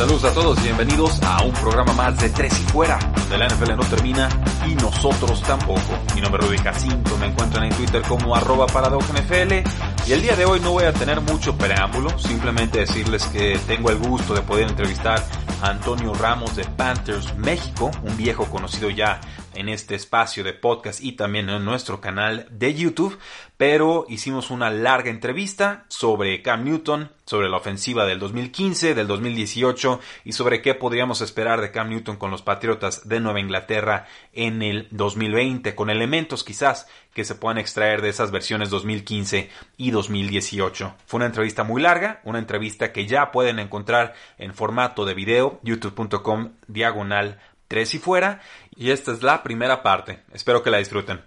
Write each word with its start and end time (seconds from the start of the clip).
Saludos 0.00 0.24
a 0.24 0.32
todos 0.32 0.58
y 0.60 0.62
bienvenidos 0.62 1.22
a 1.24 1.42
un 1.42 1.52
programa 1.52 1.92
más 1.92 2.18
de 2.18 2.30
Tres 2.30 2.58
y 2.58 2.62
Fuera, 2.72 2.98
donde 3.14 3.36
la 3.36 3.48
NFL 3.48 3.76
no 3.76 3.84
termina 3.84 4.30
y 4.66 4.74
nosotros 4.76 5.42
tampoco. 5.42 5.98
Mi 6.14 6.22
nombre 6.22 6.42
es 6.42 6.48
Rudy 6.48 6.56
Jacinto, 6.56 7.18
me 7.18 7.26
encuentran 7.26 7.64
en 7.64 7.74
Twitter 7.74 8.00
como 8.08 8.34
arroba 8.34 8.64
NFL 8.64 10.08
y 10.08 10.12
el 10.12 10.22
día 10.22 10.36
de 10.36 10.46
hoy 10.46 10.58
no 10.60 10.70
voy 10.70 10.84
a 10.84 10.94
tener 10.94 11.20
mucho 11.20 11.54
preámbulo, 11.54 12.18
simplemente 12.18 12.78
decirles 12.78 13.26
que 13.26 13.60
tengo 13.66 13.90
el 13.90 13.98
gusto 13.98 14.32
de 14.32 14.40
poder 14.40 14.70
entrevistar 14.70 15.22
a 15.60 15.68
Antonio 15.68 16.14
Ramos 16.14 16.56
de 16.56 16.64
Panthers 16.64 17.36
México, 17.36 17.90
un 18.02 18.16
viejo 18.16 18.46
conocido 18.46 18.88
ya 18.88 19.20
en 19.54 19.68
este 19.68 19.94
espacio 19.94 20.44
de 20.44 20.52
podcast 20.52 21.00
y 21.02 21.12
también 21.12 21.48
en 21.48 21.64
nuestro 21.64 22.00
canal 22.00 22.46
de 22.50 22.74
YouTube, 22.74 23.18
pero 23.56 24.06
hicimos 24.08 24.50
una 24.50 24.70
larga 24.70 25.10
entrevista 25.10 25.84
sobre 25.88 26.42
Cam 26.42 26.64
Newton, 26.64 27.10
sobre 27.26 27.48
la 27.48 27.58
ofensiva 27.58 28.06
del 28.06 28.18
2015, 28.18 28.94
del 28.94 29.06
2018 29.06 30.00
y 30.24 30.32
sobre 30.32 30.62
qué 30.62 30.74
podríamos 30.74 31.20
esperar 31.20 31.60
de 31.60 31.70
Cam 31.70 31.90
Newton 31.90 32.16
con 32.16 32.30
los 32.30 32.42
Patriotas 32.42 33.08
de 33.08 33.20
Nueva 33.20 33.40
Inglaterra 33.40 34.06
en 34.32 34.62
el 34.62 34.88
2020, 34.90 35.74
con 35.74 35.90
elementos 35.90 36.44
quizás 36.44 36.88
que 37.14 37.24
se 37.24 37.34
puedan 37.34 37.58
extraer 37.58 38.02
de 38.02 38.08
esas 38.08 38.30
versiones 38.30 38.70
2015 38.70 39.50
y 39.76 39.90
2018. 39.90 40.94
Fue 41.06 41.18
una 41.18 41.26
entrevista 41.26 41.64
muy 41.64 41.82
larga, 41.82 42.20
una 42.24 42.38
entrevista 42.38 42.92
que 42.92 43.06
ya 43.06 43.32
pueden 43.32 43.58
encontrar 43.58 44.14
en 44.38 44.54
formato 44.54 45.04
de 45.04 45.14
video, 45.14 45.60
youtube.com 45.62 46.52
diagonal 46.68 47.38
3 47.70 47.94
y 47.94 47.98
fuera. 47.98 48.40
Y 48.74 48.90
esta 48.90 49.12
es 49.12 49.22
la 49.22 49.44
primera 49.44 49.82
parte. 49.82 50.24
Espero 50.32 50.62
que 50.62 50.70
la 50.70 50.78
disfruten. 50.78 51.20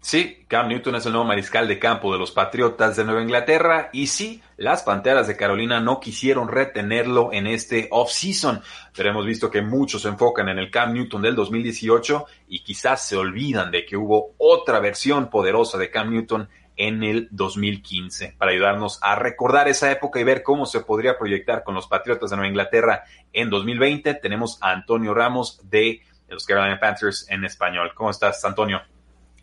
Sí, 0.00 0.44
Cam 0.48 0.68
Newton 0.68 0.96
es 0.96 1.06
el 1.06 1.12
nuevo 1.12 1.26
mariscal 1.26 1.66
de 1.66 1.78
campo 1.78 2.12
de 2.12 2.18
los 2.18 2.30
Patriotas 2.30 2.96
de 2.96 3.04
Nueva 3.04 3.22
Inglaterra 3.22 3.88
y 3.90 4.06
sí, 4.06 4.42
las 4.58 4.82
Panteras 4.82 5.26
de 5.26 5.36
Carolina 5.36 5.80
no 5.80 5.98
quisieron 5.98 6.48
retenerlo 6.48 7.32
en 7.32 7.46
este 7.46 7.88
off-season, 7.90 8.60
pero 8.94 9.08
hemos 9.08 9.24
visto 9.24 9.50
que 9.50 9.62
muchos 9.62 10.02
se 10.02 10.08
enfocan 10.08 10.50
en 10.50 10.58
el 10.58 10.70
Cam 10.70 10.92
Newton 10.92 11.22
del 11.22 11.34
2018 11.34 12.26
y 12.48 12.62
quizás 12.62 13.06
se 13.08 13.16
olvidan 13.16 13.70
de 13.70 13.86
que 13.86 13.96
hubo 13.96 14.34
otra 14.36 14.78
versión 14.78 15.30
poderosa 15.30 15.78
de 15.78 15.90
Cam 15.90 16.10
Newton 16.10 16.50
en 16.76 17.02
el 17.02 17.28
2015. 17.30 18.34
Para 18.38 18.52
ayudarnos 18.52 18.98
a 19.02 19.14
recordar 19.14 19.68
esa 19.68 19.90
época 19.90 20.20
y 20.20 20.24
ver 20.24 20.42
cómo 20.42 20.66
se 20.66 20.80
podría 20.80 21.18
proyectar 21.18 21.62
con 21.64 21.74
los 21.74 21.86
Patriotas 21.86 22.30
de 22.30 22.36
Nueva 22.36 22.48
Inglaterra 22.48 23.04
en 23.32 23.50
2020, 23.50 24.14
tenemos 24.14 24.58
a 24.60 24.72
Antonio 24.72 25.14
Ramos 25.14 25.60
de 25.68 26.00
los 26.28 26.44
Carolina 26.44 26.80
Panthers 26.80 27.26
en 27.30 27.44
español. 27.44 27.92
¿Cómo 27.94 28.10
estás, 28.10 28.44
Antonio? 28.44 28.82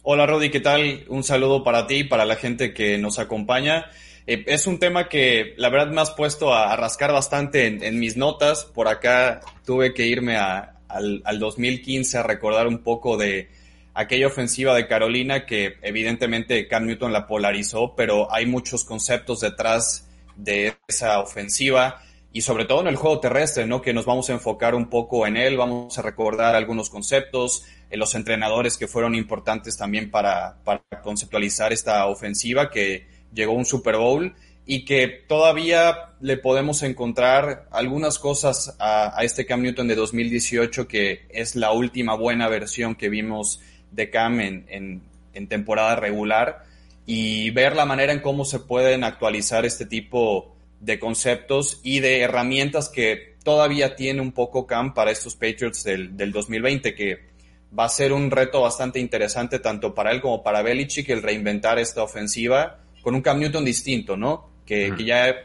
Hola, 0.03 0.25
Rodi, 0.25 0.49
¿qué 0.49 0.59
tal? 0.59 1.05
Un 1.09 1.23
saludo 1.23 1.63
para 1.63 1.87
ti 1.87 1.97
y 1.97 2.03
para 2.03 2.25
la 2.25 2.35
gente 2.35 2.73
que 2.73 2.97
nos 2.97 3.19
acompaña. 3.19 3.85
Eh, 4.27 4.43
es 4.47 4.67
un 4.67 4.79
tema 4.79 5.07
que 5.07 5.53
la 5.57 5.69
verdad 5.69 5.91
me 5.91 6.01
has 6.01 6.11
puesto 6.11 6.53
a, 6.53 6.75
rascar 6.75 7.11
bastante 7.11 7.67
en, 7.67 7.99
mis 7.99 8.17
notas. 8.17 8.65
Por 8.65 8.87
acá 8.87 9.41
tuve 9.65 9.93
que 9.93 10.07
irme 10.07 10.37
al, 10.37 11.21
al 11.23 11.39
2015 11.39 12.17
a 12.17 12.23
recordar 12.23 12.67
un 12.67 12.79
poco 12.79 13.15
de 13.15 13.49
aquella 13.93 14.27
ofensiva 14.27 14.75
de 14.75 14.87
Carolina 14.87 15.45
que 15.45 15.75
evidentemente 15.81 16.67
Cam 16.67 16.85
Newton 16.85 17.13
la 17.13 17.27
polarizó, 17.27 17.95
pero 17.95 18.33
hay 18.33 18.45
muchos 18.45 18.83
conceptos 18.83 19.41
detrás 19.41 20.09
de 20.35 20.75
esa 20.87 21.19
ofensiva 21.19 22.01
y 22.33 22.41
sobre 22.41 22.65
todo 22.65 22.81
en 22.81 22.87
el 22.87 22.95
juego 22.95 23.19
terrestre, 23.19 23.65
¿no? 23.65 23.81
Que 23.81 23.93
nos 23.93 24.05
vamos 24.05 24.29
a 24.29 24.33
enfocar 24.33 24.73
un 24.73 24.89
poco 24.89 25.27
en 25.27 25.35
él, 25.35 25.57
vamos 25.57 25.97
a 25.97 26.01
recordar 26.01 26.55
algunos 26.55 26.89
conceptos, 26.89 27.65
en 27.91 27.99
los 27.99 28.15
entrenadores 28.15 28.77
que 28.77 28.87
fueron 28.87 29.15
importantes 29.15 29.77
también 29.77 30.09
para, 30.09 30.57
conceptualizar 31.03 31.73
esta 31.73 32.05
ofensiva 32.07 32.69
que 32.69 33.07
llegó 33.33 33.53
un 33.53 33.65
Super 33.65 33.97
Bowl 33.97 34.33
y 34.65 34.85
que 34.85 35.07
todavía 35.07 36.13
le 36.21 36.37
podemos 36.37 36.83
encontrar 36.83 37.67
algunas 37.71 38.17
cosas 38.17 38.75
a, 38.79 39.17
este 39.23 39.45
Cam 39.45 39.61
Newton 39.61 39.87
de 39.87 39.95
2018 39.95 40.87
que 40.87 41.25
es 41.29 41.55
la 41.55 41.71
última 41.71 42.15
buena 42.15 42.47
versión 42.47 42.95
que 42.95 43.09
vimos 43.09 43.59
de 43.91 44.09
Cam 44.09 44.39
en, 44.39 44.65
en, 44.69 45.01
en 45.33 45.47
temporada 45.47 45.95
regular 45.95 46.63
y 47.05 47.49
ver 47.51 47.75
la 47.75 47.85
manera 47.85 48.13
en 48.13 48.19
cómo 48.19 48.45
se 48.45 48.59
pueden 48.59 49.03
actualizar 49.03 49.65
este 49.65 49.85
tipo 49.85 50.55
de 50.79 50.99
conceptos 50.99 51.79
y 51.83 51.99
de 51.99 52.21
herramientas 52.21 52.89
que 52.89 53.35
todavía 53.43 53.95
tiene 53.95 54.21
un 54.21 54.31
poco 54.31 54.65
Cam 54.67 54.93
para 54.93 55.11
estos 55.11 55.35
Patriots 55.35 55.83
del, 55.83 56.15
del 56.15 56.31
2020, 56.31 56.95
que 56.95 57.31
va 57.77 57.85
a 57.85 57.89
ser 57.89 58.13
un 58.13 58.31
reto 58.31 58.61
bastante 58.61 58.99
interesante 58.99 59.59
tanto 59.59 59.93
para 59.93 60.11
él 60.11 60.21
como 60.21 60.43
para 60.43 60.61
Belichick 60.61 61.09
el 61.09 61.21
reinventar 61.21 61.79
esta 61.79 62.03
ofensiva 62.03 62.79
con 63.01 63.15
un 63.15 63.21
Cam 63.21 63.39
Newton 63.39 63.65
distinto, 63.65 64.17
¿no? 64.17 64.49
Que, 64.65 64.93
que 64.95 65.03
ya 65.03 65.35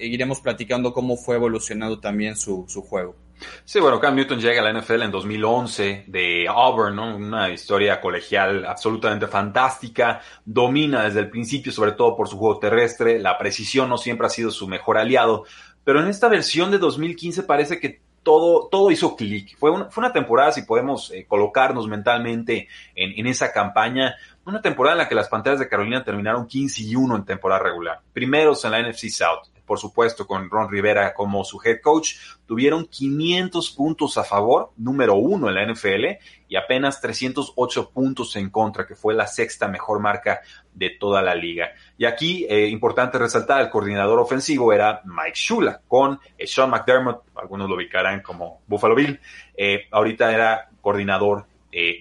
iremos 0.00 0.40
platicando 0.40 0.92
cómo 0.92 1.16
fue 1.16 1.36
evolucionando 1.36 1.98
también 1.98 2.36
su, 2.36 2.66
su 2.68 2.82
juego. 2.82 3.14
Sí, 3.64 3.80
bueno, 3.80 4.00
Cam 4.00 4.14
Newton 4.14 4.40
llega 4.40 4.60
a 4.60 4.72
la 4.72 4.80
NFL 4.80 5.02
en 5.02 5.10
2011 5.10 6.04
de 6.06 6.46
Auburn, 6.48 6.96
¿no? 6.96 7.16
Una 7.16 7.50
historia 7.50 8.00
colegial 8.00 8.64
absolutamente 8.64 9.26
fantástica. 9.26 10.20
Domina 10.44 11.04
desde 11.04 11.20
el 11.20 11.30
principio, 11.30 11.72
sobre 11.72 11.92
todo 11.92 12.16
por 12.16 12.28
su 12.28 12.38
juego 12.38 12.58
terrestre. 12.58 13.18
La 13.18 13.36
precisión 13.38 13.88
no 13.88 13.98
siempre 13.98 14.26
ha 14.26 14.30
sido 14.30 14.50
su 14.50 14.68
mejor 14.68 14.98
aliado. 14.98 15.44
Pero 15.84 16.00
en 16.00 16.08
esta 16.08 16.28
versión 16.28 16.70
de 16.70 16.78
2015 16.78 17.42
parece 17.42 17.78
que 17.78 18.00
todo, 18.22 18.68
todo 18.68 18.90
hizo 18.90 19.14
clic. 19.14 19.56
Fue, 19.58 19.70
una, 19.70 20.12
temporada, 20.12 20.50
si 20.50 20.62
podemos 20.62 21.12
eh, 21.12 21.26
colocarnos 21.28 21.86
mentalmente 21.86 22.68
en, 22.94 23.18
en 23.18 23.26
esa 23.26 23.52
campaña, 23.52 24.16
una 24.44 24.60
temporada 24.60 24.94
en 24.94 24.98
la 24.98 25.08
que 25.08 25.14
las 25.14 25.28
Panteras 25.28 25.60
de 25.60 25.68
Carolina 25.68 26.02
terminaron 26.02 26.46
15 26.46 26.82
y 26.82 26.96
1 26.96 27.16
en 27.16 27.24
temporada 27.24 27.62
regular. 27.62 28.00
Primeros 28.12 28.64
en 28.64 28.72
la 28.72 28.82
NFC 28.82 29.10
South 29.10 29.55
por 29.66 29.78
supuesto, 29.78 30.26
con 30.26 30.48
Ron 30.48 30.70
Rivera 30.70 31.12
como 31.12 31.44
su 31.44 31.60
head 31.62 31.80
coach, 31.82 32.14
tuvieron 32.46 32.86
500 32.86 33.70
puntos 33.72 34.16
a 34.16 34.24
favor, 34.24 34.70
número 34.76 35.16
uno 35.16 35.48
en 35.48 35.54
la 35.56 35.66
NFL, 35.66 36.04
y 36.48 36.56
apenas 36.56 37.00
308 37.00 37.90
puntos 37.90 38.36
en 38.36 38.50
contra, 38.50 38.86
que 38.86 38.94
fue 38.94 39.14
la 39.14 39.26
sexta 39.26 39.66
mejor 39.66 39.98
marca 40.00 40.40
de 40.72 40.90
toda 40.90 41.20
la 41.20 41.34
liga. 41.34 41.72
Y 41.98 42.04
aquí, 42.04 42.46
eh, 42.48 42.68
importante 42.68 43.18
resaltar, 43.18 43.60
el 43.60 43.70
coordinador 43.70 44.20
ofensivo 44.20 44.72
era 44.72 45.02
Mike 45.04 45.34
Shula, 45.34 45.80
con 45.88 46.20
eh, 46.38 46.46
Sean 46.46 46.70
McDermott, 46.70 47.24
algunos 47.34 47.68
lo 47.68 47.74
ubicarán 47.74 48.22
como 48.22 48.62
Buffalo 48.66 48.94
Bill, 48.94 49.20
eh, 49.56 49.86
ahorita 49.90 50.32
era 50.32 50.70
coordinador 50.80 51.46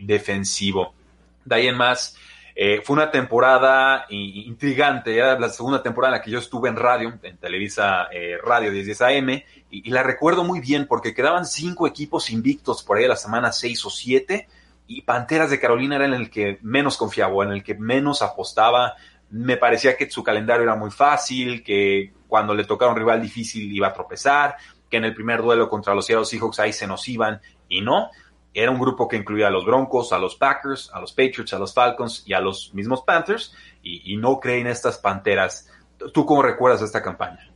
defensivo. 0.03 0.93
De 1.43 1.55
ahí 1.55 1.67
en 1.67 1.75
más, 1.75 2.17
eh, 2.57 2.81
fue 2.81 2.93
una 2.93 3.11
temporada 3.11 4.05
intrigante, 4.09 5.17
era 5.17 5.37
la 5.37 5.49
segunda 5.49 5.83
temporada 5.83 6.15
en 6.15 6.19
la 6.19 6.23
que 6.23 6.31
yo 6.31 6.39
estuve 6.39 6.69
en 6.69 6.77
radio, 6.77 7.19
en 7.21 7.37
Televisa 7.37 8.07
eh, 8.13 8.37
Radio 8.41 8.71
1010 8.71 9.01
AM, 9.01 9.29
y, 9.29 9.43
y, 9.69 9.89
la 9.89 10.03
recuerdo 10.03 10.45
muy 10.45 10.61
bien 10.61 10.87
porque 10.87 11.13
quedaban 11.13 11.45
cinco 11.45 11.85
equipos 11.85 12.29
invictos 12.29 12.81
por 12.81 12.97
ahí 12.97 13.03
a 13.03 13.09
la 13.09 13.17
semana 13.17 13.51
seis 13.51 13.85
o 13.85 13.89
siete, 13.89 14.47
y 14.87 15.01
Panteras 15.01 15.49
de 15.49 15.59
Carolina 15.59 15.97
era 15.97 16.05
en 16.05 16.13
el 16.13 16.29
que 16.29 16.59
menos 16.61 16.95
confiaba, 16.95 17.43
en 17.43 17.51
el 17.51 17.63
que 17.63 17.75
menos 17.75 18.21
apostaba. 18.21 18.95
Me 19.31 19.57
parecía 19.57 19.97
que 19.97 20.09
su 20.09 20.23
calendario 20.23 20.63
era 20.63 20.75
muy 20.75 20.91
fácil, 20.91 21.61
que 21.61 22.13
cuando 22.27 22.53
le 22.53 22.63
tocaba 22.63 22.91
un 22.91 22.97
rival 22.97 23.21
difícil 23.21 23.73
iba 23.73 23.87
a 23.87 23.93
tropezar, 23.93 24.55
que 24.89 24.97
en 24.97 25.05
el 25.05 25.13
primer 25.13 25.41
duelo 25.41 25.67
contra 25.67 25.93
los 25.93 26.05
Seattle 26.05 26.25
Seahawks 26.25 26.59
ahí 26.59 26.71
se 26.71 26.87
nos 26.87 27.05
iban, 27.09 27.41
y 27.67 27.81
no 27.81 28.11
era 28.55 28.71
un 28.71 28.79
grupo 28.79 29.07
que 29.07 29.17
incluía 29.17 29.47
a 29.47 29.51
los 29.51 29.65
Broncos, 29.65 30.13
a 30.13 30.17
los 30.17 30.35
Packers, 30.35 30.89
a 30.93 31.01
los 31.01 31.11
Patriots, 31.11 31.53
a 31.53 31.59
los 31.59 31.73
Falcons 31.73 32.23
y 32.25 32.33
a 32.33 32.39
los 32.39 32.73
mismos 32.73 33.03
Panthers, 33.05 33.53
y, 33.83 34.15
no 34.17 34.39
creen 34.39 34.65
estas 34.65 34.97
Panteras. 34.97 35.69
¿Tú 36.13 36.25
cómo 36.25 36.41
recuerdas 36.41 36.81
esta 36.81 37.03
campaña? 37.03 37.51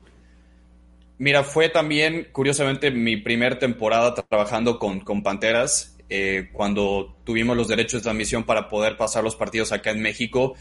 Mira, 1.17 1.43
fue 1.43 1.69
también, 1.69 2.27
curiosamente, 2.31 2.91
mi 2.91 3.17
primer 3.17 3.57
temporada 3.57 4.13
trabajando 4.13 4.77
con, 4.77 4.99
con 4.99 5.23
Panteras, 5.23 5.97
eh, 6.09 6.49
cuando 6.51 7.15
tuvimos 7.23 7.55
los 7.55 7.67
derechos 7.67 8.01
de 8.01 8.03
transmisión 8.03 8.43
para 8.43 8.67
poder 8.67 8.97
pasar 8.97 9.23
los 9.23 9.35
partidos 9.35 9.71
acá 9.71 9.91
en 9.91 10.01
México. 10.01 10.55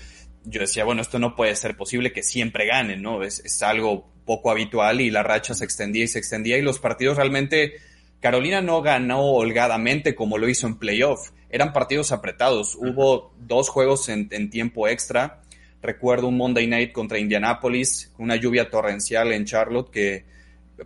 Yo 0.45 0.61
decía, 0.61 0.85
bueno, 0.85 1.03
esto 1.03 1.19
no 1.19 1.35
puede 1.35 1.57
ser 1.57 1.77
posible 1.77 2.13
que 2.13 2.23
siempre 2.23 2.67
ganen, 2.67 3.03
¿no? 3.03 3.23
Es, 3.23 3.41
es 3.45 3.61
algo 3.63 4.09
poco 4.25 4.51
habitual 4.51 5.01
y 5.01 5.11
la 5.11 5.23
racha 5.23 5.55
se 5.55 5.65
extendía 5.65 6.05
y 6.05 6.09
se 6.09 6.19
extendía 6.19 6.59
y 6.59 6.63
los 6.63 6.79
partidos 6.79 7.17
realmente 7.17 7.77
Carolina 8.21 8.61
no 8.61 8.83
ganó 8.83 9.23
holgadamente 9.23 10.15
como 10.15 10.39
lo 10.39 10.49
hizo 10.49 10.67
en 10.67 10.79
playoff. 10.79 11.31
Eran 11.51 11.73
partidos 11.73 12.13
apretados. 12.13 12.75
Hubo 12.75 13.33
dos 13.39 13.69
juegos 13.69 14.09
en, 14.09 14.51
tiempo 14.51 14.89
extra. 14.89 15.41
Recuerdo 15.81 16.29
un 16.29 16.37
Monday 16.37 16.67
Night 16.67 16.93
contra 16.93 17.19
Indianapolis, 17.19 18.13
una 18.19 18.37
lluvia 18.37 18.69
torrencial 18.69 19.33
en 19.33 19.45
Charlotte 19.45 19.91
que 19.91 20.25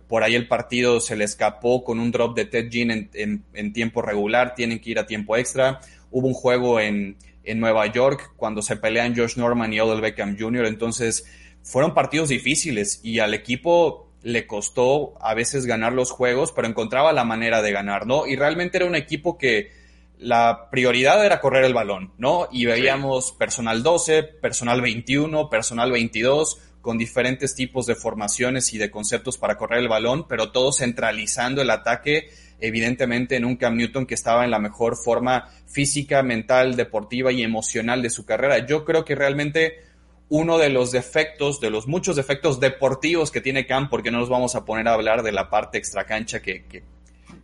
por 0.07 0.23
ahí 0.23 0.35
el 0.35 0.47
partido 0.47 0.99
se 0.99 1.15
le 1.15 1.23
escapó 1.23 1.83
con 1.83 1.99
un 1.99 2.11
drop 2.11 2.35
de 2.35 2.45
Ted 2.45 2.69
Jean 2.69 3.09
en, 3.13 3.73
tiempo 3.73 4.01
regular, 4.01 4.55
tienen 4.55 4.79
que 4.79 4.91
ir 4.91 4.99
a 4.99 5.05
tiempo 5.05 5.35
extra. 5.35 5.79
Hubo 6.11 6.27
un 6.27 6.33
juego 6.33 6.79
en, 6.79 7.17
en 7.43 7.59
Nueva 7.59 7.87
York 7.87 8.33
cuando 8.35 8.61
se 8.61 8.77
pelean 8.77 9.15
Josh 9.15 9.37
Norman 9.37 9.73
y 9.73 9.79
Odell 9.79 10.01
Beckham 10.01 10.37
Jr. 10.39 10.65
Entonces 10.65 11.25
fueron 11.63 11.93
partidos 11.93 12.29
difíciles 12.29 12.99
y 13.03 13.19
al 13.19 13.33
equipo 13.33 14.12
le 14.23 14.47
costó 14.47 15.13
a 15.21 15.33
veces 15.33 15.65
ganar 15.65 15.93
los 15.93 16.09
juegos, 16.11 16.51
pero 16.51 16.67
encontraba 16.67 17.13
la 17.13 17.25
manera 17.25 17.61
de 17.61 17.71
ganar, 17.71 18.07
¿no? 18.07 18.25
Y 18.25 18.35
realmente 18.35 18.77
era 18.77 18.87
un 18.87 18.95
equipo 18.95 19.37
que 19.37 19.71
la 20.17 20.69
prioridad 20.71 21.25
era 21.25 21.41
correr 21.41 21.65
el 21.65 21.73
balón, 21.73 22.13
¿no? 22.17 22.47
Y 22.51 22.65
veíamos 22.65 23.33
personal 23.33 23.83
12, 23.83 24.23
personal 24.23 24.81
21, 24.81 25.49
personal 25.49 25.91
22, 25.91 26.59
con 26.81 26.97
diferentes 26.97 27.55
tipos 27.55 27.85
de 27.85 27.95
formaciones 27.95 28.73
y 28.73 28.77
de 28.77 28.91
conceptos 28.91 29.37
para 29.37 29.57
correr 29.57 29.79
el 29.79 29.89
balón, 29.89 30.27
pero 30.27 30.51
todo 30.51 30.71
centralizando 30.71 31.61
el 31.61 31.69
ataque, 31.69 32.29
evidentemente 32.59 33.35
en 33.35 33.45
un 33.45 33.57
Cam 33.57 33.75
Newton 33.75 34.05
que 34.05 34.13
estaba 34.13 34.45
en 34.45 34.51
la 34.51 34.59
mejor 34.59 34.95
forma 34.95 35.49
física, 35.67 36.23
mental, 36.23 36.75
deportiva 36.77 37.31
y 37.31 37.43
emocional 37.43 38.01
de 38.01 38.09
su 38.09 38.25
carrera. 38.25 38.65
Yo 38.65 38.85
creo 38.85 39.03
que 39.03 39.15
realmente 39.15 39.92
uno 40.33 40.57
de 40.57 40.69
los 40.69 40.91
defectos, 40.91 41.59
de 41.59 41.69
los 41.69 41.87
muchos 41.87 42.15
defectos 42.15 42.59
deportivos 42.59 43.29
que 43.29 43.39
tiene 43.39 43.67
Cam, 43.67 43.87
porque 43.87 44.09
no 44.09 44.17
nos 44.17 44.29
vamos 44.29 44.55
a 44.55 44.65
poner 44.65 44.87
a 44.87 44.93
hablar 44.93 45.21
de 45.21 45.31
la 45.31 45.51
parte 45.51 45.77
extracancha 45.77 46.41
que, 46.41 46.63
que, 46.65 46.81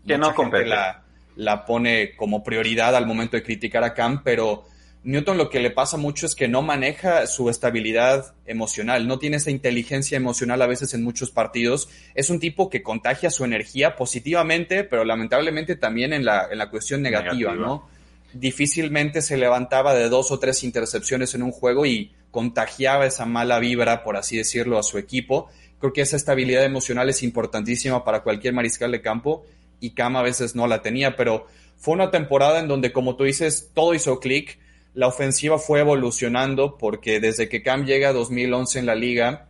que 0.07 0.17
no 0.17 0.33
La, 0.65 1.03
la 1.35 1.65
pone 1.67 2.15
como 2.15 2.43
prioridad 2.43 2.95
al 2.95 3.05
momento 3.05 3.37
de 3.37 3.43
criticar 3.43 3.83
a 3.83 3.93
Cam, 3.93 4.23
pero 4.23 4.65
Newton 5.03 5.37
lo 5.37 5.51
que 5.51 5.59
le 5.59 5.69
pasa 5.69 5.97
mucho 5.97 6.25
es 6.25 6.33
que 6.33 6.47
no 6.47 6.63
maneja 6.63 7.27
su 7.27 7.51
estabilidad 7.51 8.33
emocional, 8.47 9.07
no 9.07 9.19
tiene 9.19 9.37
esa 9.37 9.51
inteligencia 9.51 10.17
emocional 10.17 10.59
a 10.59 10.65
veces 10.65 10.95
en 10.95 11.03
muchos 11.03 11.29
partidos. 11.29 11.89
Es 12.15 12.31
un 12.31 12.39
tipo 12.39 12.71
que 12.71 12.81
contagia 12.81 13.29
su 13.29 13.45
energía 13.45 13.97
positivamente, 13.97 14.83
pero 14.83 15.05
lamentablemente 15.05 15.75
también 15.75 16.11
en 16.11 16.25
la, 16.25 16.47
en 16.49 16.57
la 16.57 16.71
cuestión 16.71 17.03
negativa, 17.03 17.53
¿no? 17.53 17.87
Difícilmente 18.33 19.21
se 19.21 19.37
levantaba 19.37 19.93
de 19.93 20.09
dos 20.09 20.31
o 20.31 20.39
tres 20.39 20.63
intercepciones 20.63 21.35
en 21.35 21.43
un 21.43 21.51
juego 21.51 21.85
y 21.85 22.13
contagiaba 22.31 23.05
esa 23.05 23.25
mala 23.25 23.59
vibra, 23.59 24.03
por 24.03 24.17
así 24.17 24.37
decirlo, 24.37 24.77
a 24.77 24.83
su 24.83 24.97
equipo. 24.97 25.49
Creo 25.79 25.93
que 25.93 26.01
esa 26.01 26.15
estabilidad 26.15 26.63
emocional 26.63 27.09
es 27.09 27.23
importantísima 27.23 28.03
para 28.03 28.21
cualquier 28.21 28.53
mariscal 28.53 28.91
de 28.91 29.01
campo 29.01 29.45
y 29.79 29.91
Cam 29.91 30.17
a 30.17 30.21
veces 30.21 30.55
no 30.55 30.67
la 30.67 30.81
tenía, 30.81 31.15
pero 31.15 31.47
fue 31.77 31.93
una 31.93 32.11
temporada 32.11 32.59
en 32.59 32.67
donde, 32.67 32.91
como 32.91 33.15
tú 33.15 33.23
dices, 33.23 33.71
todo 33.73 33.93
hizo 33.93 34.19
clic. 34.19 34.59
La 34.93 35.07
ofensiva 35.07 35.57
fue 35.57 35.79
evolucionando 35.79 36.77
porque 36.77 37.19
desde 37.19 37.47
que 37.47 37.63
Cam 37.63 37.85
llega 37.85 38.09
a 38.09 38.13
2011 38.13 38.79
en 38.79 38.85
la 38.85 38.95
liga, 38.95 39.47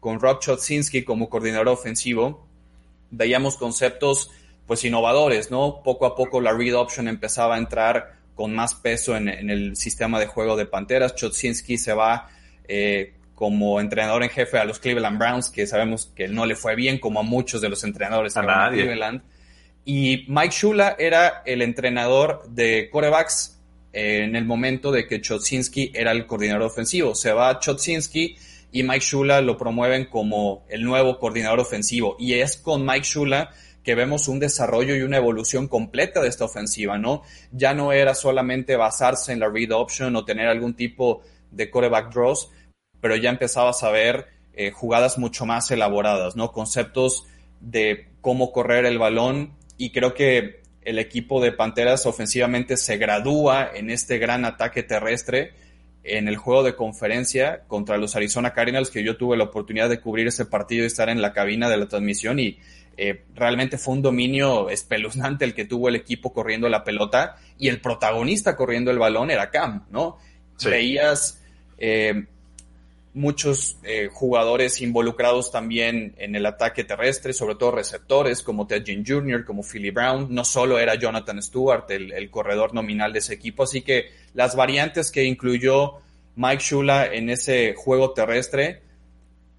con 0.00 0.20
Rob 0.20 0.40
Chotzinski 0.40 1.04
como 1.04 1.28
coordinador 1.28 1.68
ofensivo, 1.68 2.46
veíamos 3.10 3.56
conceptos 3.56 4.30
pues 4.66 4.84
innovadores, 4.84 5.50
¿no? 5.50 5.82
Poco 5.82 6.06
a 6.06 6.14
poco 6.14 6.40
la 6.40 6.52
read 6.52 6.74
option 6.76 7.08
empezaba 7.08 7.54
a 7.54 7.58
entrar 7.58 8.17
con 8.38 8.54
más 8.54 8.76
peso 8.76 9.16
en, 9.16 9.28
el 9.28 9.74
sistema 9.74 10.20
de 10.20 10.28
juego 10.28 10.56
de 10.56 10.64
Panteras. 10.64 11.16
Chotzinski 11.16 11.76
se 11.76 11.92
va 11.92 12.28
eh, 12.68 13.14
como 13.34 13.80
entrenador 13.80 14.22
en 14.22 14.30
jefe 14.30 14.58
a 14.58 14.64
los 14.64 14.78
Cleveland 14.78 15.18
Browns, 15.18 15.50
que 15.50 15.66
sabemos 15.66 16.12
que 16.14 16.28
no 16.28 16.46
le 16.46 16.54
fue 16.54 16.76
bien, 16.76 17.00
como 17.00 17.18
a 17.18 17.24
muchos 17.24 17.60
de 17.60 17.68
los 17.68 17.82
entrenadores 17.82 18.36
a 18.36 18.42
de 18.70 18.76
Cleveland. 18.76 19.22
Y 19.84 20.24
Mike 20.28 20.54
Shula 20.54 20.94
era 21.00 21.42
el 21.46 21.62
entrenador 21.62 22.44
de 22.48 22.88
corebacks 22.92 23.58
eh, 23.92 24.22
en 24.22 24.36
el 24.36 24.44
momento 24.44 24.92
de 24.92 25.08
que 25.08 25.20
Chotzinski 25.20 25.90
era 25.92 26.12
el 26.12 26.24
coordinador 26.24 26.62
ofensivo. 26.62 27.16
Se 27.16 27.32
va 27.32 27.58
Chotzinski 27.58 28.36
y 28.70 28.82
Mike 28.84 29.04
Shula 29.04 29.40
lo 29.40 29.58
promueven 29.58 30.04
como 30.04 30.64
el 30.68 30.84
nuevo 30.84 31.18
coordinador 31.18 31.58
ofensivo. 31.58 32.14
Y 32.20 32.34
es 32.34 32.56
con 32.56 32.86
Mike 32.86 33.04
Shula 33.04 33.50
que 33.82 33.94
vemos 33.94 34.28
un 34.28 34.38
desarrollo 34.38 34.94
y 34.96 35.02
una 35.02 35.16
evolución 35.16 35.68
completa 35.68 36.20
de 36.20 36.28
esta 36.28 36.44
ofensiva, 36.44 36.98
¿no? 36.98 37.22
Ya 37.52 37.74
no 37.74 37.92
era 37.92 38.14
solamente 38.14 38.76
basarse 38.76 39.32
en 39.32 39.40
la 39.40 39.48
read 39.48 39.72
option 39.72 40.14
o 40.16 40.24
tener 40.24 40.48
algún 40.48 40.74
tipo 40.74 41.22
de 41.50 41.70
coreback 41.70 42.12
draws, 42.12 42.50
pero 43.00 43.16
ya 43.16 43.30
empezabas 43.30 43.82
a 43.82 43.90
ver 43.90 44.26
eh, 44.54 44.70
jugadas 44.72 45.18
mucho 45.18 45.46
más 45.46 45.70
elaboradas, 45.70 46.36
¿no? 46.36 46.52
Conceptos 46.52 47.26
de 47.60 48.08
cómo 48.20 48.52
correr 48.52 48.84
el 48.84 48.98
balón 48.98 49.54
y 49.76 49.90
creo 49.90 50.14
que 50.14 50.62
el 50.82 50.98
equipo 50.98 51.40
de 51.40 51.52
Panteras 51.52 52.06
ofensivamente 52.06 52.76
se 52.76 52.96
gradúa 52.96 53.70
en 53.74 53.90
este 53.90 54.18
gran 54.18 54.44
ataque 54.44 54.82
terrestre 54.82 55.52
en 56.02 56.28
el 56.28 56.36
juego 56.36 56.62
de 56.62 56.74
conferencia 56.74 57.64
contra 57.66 57.98
los 57.98 58.16
Arizona 58.16 58.52
Cardinals, 58.52 58.90
que 58.90 59.04
yo 59.04 59.16
tuve 59.16 59.36
la 59.36 59.44
oportunidad 59.44 59.88
de 59.88 60.00
cubrir 60.00 60.26
ese 60.26 60.46
partido 60.46 60.84
y 60.84 60.86
estar 60.86 61.08
en 61.08 61.20
la 61.20 61.32
cabina 61.32 61.68
de 61.68 61.76
la 61.76 61.88
transmisión 61.88 62.38
y 62.38 62.58
eh, 63.00 63.22
realmente 63.32 63.78
fue 63.78 63.94
un 63.94 64.02
dominio 64.02 64.68
espeluznante 64.70 65.44
el 65.44 65.54
que 65.54 65.64
tuvo 65.64 65.88
el 65.88 65.94
equipo 65.94 66.32
corriendo 66.32 66.68
la 66.68 66.82
pelota 66.82 67.36
y 67.56 67.68
el 67.68 67.80
protagonista 67.80 68.56
corriendo 68.56 68.90
el 68.90 68.98
balón 68.98 69.30
era 69.30 69.50
Cam, 69.50 69.86
¿no? 69.92 70.18
Veías 70.64 71.40
eh, 71.78 72.26
muchos 73.14 73.78
eh, 73.84 74.08
jugadores 74.12 74.80
involucrados 74.80 75.52
también 75.52 76.16
en 76.18 76.34
el 76.34 76.44
ataque 76.44 76.82
terrestre, 76.82 77.32
sobre 77.32 77.54
todo 77.54 77.70
receptores 77.70 78.42
como 78.42 78.66
Ted 78.66 78.84
Ginn 78.84 79.04
Jr., 79.06 79.44
como 79.44 79.62
Philly 79.62 79.92
Brown. 79.92 80.26
No 80.34 80.44
solo 80.44 80.80
era 80.80 80.96
Jonathan 80.96 81.40
Stewart 81.40 81.88
el, 81.90 82.10
el 82.12 82.30
corredor 82.32 82.74
nominal 82.74 83.12
de 83.12 83.20
ese 83.20 83.34
equipo, 83.34 83.62
así 83.62 83.82
que 83.82 84.10
las 84.34 84.56
variantes 84.56 85.12
que 85.12 85.22
incluyó 85.22 86.00
Mike 86.34 86.64
Shula 86.64 87.06
en 87.06 87.30
ese 87.30 87.74
juego 87.76 88.10
terrestre 88.12 88.82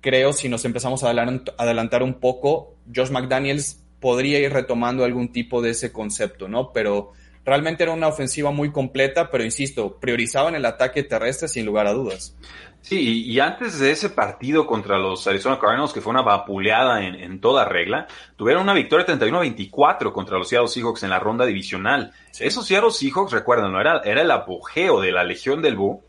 creo 0.01 0.33
si 0.33 0.49
nos 0.49 0.65
empezamos 0.65 1.03
a 1.03 1.09
adelantar 1.09 2.03
un 2.03 2.15
poco, 2.15 2.75
Josh 2.93 3.11
McDaniels 3.11 3.83
podría 3.99 4.39
ir 4.39 4.51
retomando 4.51 5.03
algún 5.03 5.31
tipo 5.31 5.61
de 5.61 5.71
ese 5.71 5.91
concepto, 5.91 6.47
¿no? 6.47 6.71
Pero 6.71 7.11
realmente 7.45 7.83
era 7.83 7.93
una 7.93 8.07
ofensiva 8.07 8.51
muy 8.51 8.71
completa, 8.71 9.29
pero 9.29 9.43
insisto, 9.43 9.97
priorizaban 9.99 10.55
el 10.55 10.65
ataque 10.65 11.03
terrestre 11.03 11.47
sin 11.47 11.65
lugar 11.65 11.87
a 11.87 11.93
dudas. 11.93 12.35
Sí, 12.81 13.25
y 13.25 13.39
antes 13.41 13.77
de 13.79 13.91
ese 13.91 14.09
partido 14.09 14.65
contra 14.65 14.97
los 14.97 15.27
Arizona 15.27 15.59
Cardinals, 15.59 15.91
que 15.91 15.99
fue 15.99 16.11
una 16.11 16.21
vapuleada 16.21 17.03
en, 17.03 17.41
toda 17.41 17.65
regla, 17.65 18.07
tuvieron 18.37 18.63
una 18.63 18.73
victoria 18.73 19.05
31-24 19.05 20.13
contra 20.13 20.37
los 20.37 20.47
Seattle 20.47 20.69
Seahawks 20.69 21.03
en 21.03 21.09
la 21.09 21.19
ronda 21.19 21.45
divisional. 21.45 22.13
Esos 22.39 22.65
Seattle 22.65 22.91
Seahawks, 22.91 23.33
recuerdan, 23.33 23.75
era, 23.75 24.01
era 24.05 24.21
el 24.21 24.31
apogeo 24.31 25.01
de 25.01 25.11
la 25.11 25.25
Legión 25.25 25.61
del 25.61 25.75
Bú, 25.75 26.03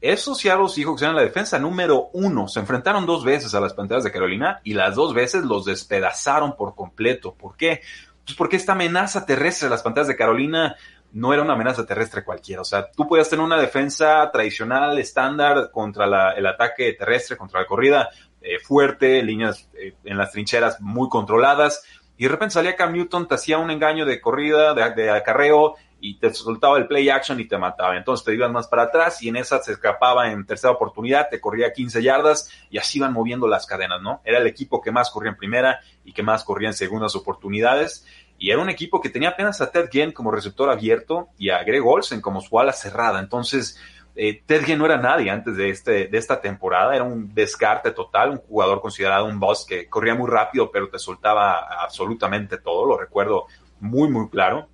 esos 0.00 0.38
Seattle 0.38 0.68
Seahawks 0.68 1.02
eran 1.02 1.16
la 1.16 1.22
defensa 1.22 1.58
número 1.58 2.08
uno. 2.14 2.48
Se 2.48 2.60
enfrentaron 2.60 3.04
dos 3.04 3.24
veces 3.24 3.54
a 3.54 3.60
las 3.60 3.74
Panteras 3.74 4.02
de 4.02 4.12
Carolina 4.12 4.60
y 4.64 4.72
las 4.72 4.94
dos 4.94 5.12
veces 5.12 5.44
los 5.44 5.66
despedazaron 5.66 6.56
por 6.56 6.74
completo. 6.74 7.34
¿Por 7.34 7.56
qué? 7.56 7.82
Pues 8.24 8.36
porque 8.36 8.56
esta 8.56 8.72
amenaza 8.72 9.26
terrestre 9.26 9.66
de 9.66 9.70
las 9.70 9.82
Panteras 9.82 10.08
de 10.08 10.16
Carolina 10.16 10.76
no 11.12 11.34
era 11.34 11.42
una 11.42 11.52
amenaza 11.52 11.84
terrestre 11.84 12.24
cualquiera. 12.24 12.62
O 12.62 12.64
sea, 12.64 12.90
tú 12.90 13.06
podías 13.06 13.28
tener 13.28 13.44
una 13.44 13.60
defensa 13.60 14.30
tradicional, 14.32 14.98
estándar, 14.98 15.70
contra 15.70 16.32
el 16.34 16.46
ataque 16.46 16.94
terrestre, 16.94 17.36
contra 17.36 17.60
la 17.60 17.66
corrida 17.66 18.08
eh, 18.40 18.58
fuerte, 18.58 19.22
líneas 19.22 19.68
eh, 19.74 19.94
en 20.04 20.16
las 20.16 20.32
trincheras 20.32 20.80
muy 20.80 21.08
controladas. 21.08 21.84
Y 22.16 22.24
de 22.24 22.30
repente 22.30 22.54
salía 22.54 22.76
Cam 22.76 22.92
Newton, 22.92 23.28
te 23.28 23.34
hacía 23.34 23.58
un 23.58 23.70
engaño 23.70 24.06
de 24.06 24.20
corrida, 24.20 24.72
de 24.74 25.10
acarreo, 25.10 25.76
y 26.00 26.18
te 26.18 26.32
soltaba 26.32 26.78
el 26.78 26.86
play 26.86 27.08
action 27.08 27.38
y 27.40 27.46
te 27.46 27.58
mataba. 27.58 27.96
Entonces 27.96 28.24
te 28.24 28.34
ibas 28.34 28.50
más 28.50 28.68
para 28.68 28.84
atrás 28.84 29.22
y 29.22 29.28
en 29.28 29.36
esa 29.36 29.62
se 29.62 29.72
escapaba 29.72 30.30
en 30.30 30.46
tercera 30.46 30.72
oportunidad, 30.72 31.28
te 31.28 31.40
corría 31.40 31.72
15 31.72 32.02
yardas 32.02 32.50
y 32.70 32.78
así 32.78 32.98
iban 32.98 33.12
moviendo 33.12 33.46
las 33.46 33.66
cadenas, 33.66 34.00
¿no? 34.02 34.20
Era 34.24 34.38
el 34.38 34.46
equipo 34.46 34.80
que 34.80 34.90
más 34.90 35.10
corría 35.10 35.32
en 35.32 35.36
primera 35.36 35.80
y 36.04 36.12
que 36.12 36.22
más 36.22 36.44
corría 36.44 36.68
en 36.68 36.74
segundas 36.74 37.14
oportunidades. 37.16 38.06
Y 38.38 38.50
era 38.50 38.60
un 38.60 38.70
equipo 38.70 39.00
que 39.00 39.10
tenía 39.10 39.30
apenas 39.30 39.60
a 39.60 39.70
Ted 39.70 39.90
Ginn 39.90 40.12
como 40.12 40.30
receptor 40.30 40.70
abierto 40.70 41.28
y 41.36 41.50
a 41.50 41.62
Greg 41.62 41.86
Olsen 41.86 42.22
como 42.22 42.40
su 42.40 42.58
ala 42.58 42.72
cerrada. 42.72 43.20
Entonces, 43.20 43.78
eh, 44.16 44.42
Ted 44.44 44.64
Ginn 44.64 44.78
no 44.78 44.86
era 44.86 44.96
nadie 44.96 45.30
antes 45.30 45.56
de, 45.56 45.70
este, 45.70 46.08
de 46.08 46.18
esta 46.18 46.40
temporada, 46.40 46.94
era 46.94 47.04
un 47.04 47.32
descarte 47.34 47.92
total, 47.92 48.30
un 48.30 48.38
jugador 48.38 48.80
considerado 48.80 49.26
un 49.26 49.38
boss 49.38 49.64
que 49.66 49.88
corría 49.88 50.14
muy 50.14 50.28
rápido, 50.28 50.70
pero 50.70 50.88
te 50.88 50.98
soltaba 50.98 51.82
absolutamente 51.82 52.58
todo, 52.58 52.86
lo 52.86 52.98
recuerdo 52.98 53.46
muy, 53.78 54.08
muy 54.08 54.28
claro. 54.28 54.68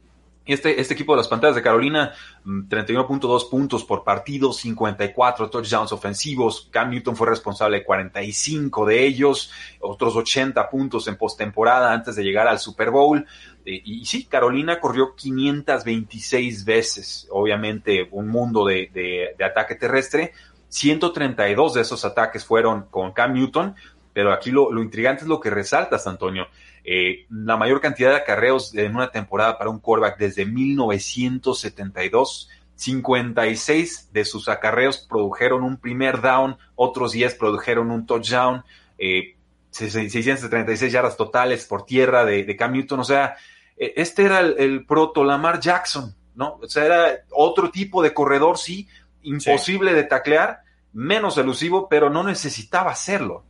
Este, 0.47 0.81
este 0.81 0.95
equipo 0.95 1.13
de 1.13 1.19
las 1.19 1.29
pantallas 1.29 1.57
de 1.57 1.63
Carolina, 1.63 2.13
31.2 2.45 3.47
mm, 3.47 3.51
puntos 3.51 3.85
por 3.85 4.05
partido, 4.05 4.53
54 4.53 5.51
touchdowns 5.51 5.91
ofensivos. 5.91 6.69
Cam 6.71 6.91
Newton 6.91 7.17
fue 7.17 7.29
responsable 7.29 7.79
de 7.79 7.85
45 7.85 8.87
de 8.87 9.05
ellos, 9.05 9.51
otros 9.81 10.15
80 10.15 10.71
puntos 10.71 11.09
en 11.09 11.17
postemporada 11.17 11.93
antes 11.93 12.15
de 12.15 12.23
llegar 12.23 12.47
al 12.47 12.61
Super 12.61 12.93
Bowl. 12.93 13.27
Eh, 13.65 13.83
y, 13.85 14.05
sí, 14.07 14.27
Carolina 14.27 14.79
corrió 14.79 15.17
526 15.17 16.65
veces, 16.65 17.27
obviamente 17.31 18.09
un 18.13 18.29
mundo 18.29 18.65
de, 18.65 18.89
de, 18.95 19.35
de 19.37 19.45
ataque 19.45 19.75
terrestre. 19.75 20.33
132 20.69 21.75
de 21.75 21.81
esos 21.81 22.05
ataques 22.05 22.45
fueron 22.45 22.87
con 22.91 23.13
Cam 23.13 23.33
Newton, 23.35 23.75
pero 24.13 24.33
aquí 24.33 24.53
lo, 24.53 24.71
lo 24.71 24.81
intrigante 24.81 25.23
es 25.23 25.29
lo 25.29 25.41
que 25.41 25.51
resaltas, 25.51 26.07
Antonio. 26.07 26.47
Eh, 26.89 27.27
la 27.31 27.57
mayor 27.57 27.81
cantidad 27.81 28.11
de 28.11 28.19
acarreos 28.19 28.73
en 28.77 28.95
una 28.95 29.11
temporada 29.11 29.59
para 29.59 29.71
un 29.71 29.81
quarterback 29.81 30.19
desde 30.19 30.47
1972. 30.47 32.49
56 32.77 34.11
de 34.13 34.25
sus 34.25 34.49
acarreos 34.49 34.99
produjeron 34.99 35.65
un 35.65 35.79
primer 35.79 36.21
down, 36.21 36.57
otros 36.77 37.13
10 37.13 37.35
produjeron 37.35 37.91
un 37.91 38.07
touchdown, 38.07 38.63
eh, 38.99 39.35
636 39.71 40.93
yardas 40.93 41.17
totales 41.17 41.65
por 41.65 41.87
tierra 41.87 42.25
de, 42.25 42.45
de 42.45 42.57
Cam 42.57 42.73
Newton. 42.73 43.01
O 43.01 43.05
sea, 43.05 43.37
eh, 43.77 43.95
este 43.97 44.25
era 44.25 44.41
el, 44.41 44.55
el, 44.59 44.87
proto 44.87 45.25
Lamar 45.25 45.59
Jackson, 45.59 46.15
¿no? 46.37 46.61
O 46.63 46.69
sea, 46.69 46.85
era 46.85 47.19
otro 47.33 47.71
tipo 47.71 48.01
de 48.01 48.15
corredor, 48.15 48.59
sí, 48.59 48.87
imposible 49.23 49.91
sí. 49.91 49.97
de 49.97 50.05
taclear, 50.05 50.61
menos 50.93 51.37
elusivo, 51.37 51.89
pero 51.89 52.11
no 52.11 52.23
necesitaba 52.23 52.93
hacerlo. 52.93 53.43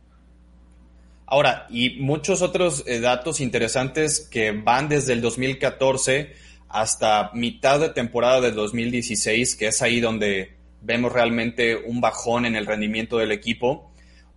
Ahora, 1.29 1.67
y 1.69 1.99
muchos 1.99 2.41
otros 2.41 2.85
eh, 2.87 3.01
datos 3.01 3.41
interesantes 3.41 4.21
que 4.31 4.51
van 4.51 4.87
desde 4.87 5.11
el 5.11 5.19
2014 5.19 6.33
hasta 6.69 7.31
mitad 7.33 7.81
de 7.81 7.89
temporada 7.89 8.39
del 8.39 8.55
2016, 8.55 9.57
que 9.57 9.67
es 9.67 9.81
ahí 9.81 9.99
donde 9.99 10.55
vemos 10.81 11.11
realmente 11.11 11.75
un 11.75 11.99
bajón 11.99 12.45
en 12.45 12.55
el 12.55 12.65
rendimiento 12.65 13.17
del 13.17 13.33
equipo. 13.33 13.91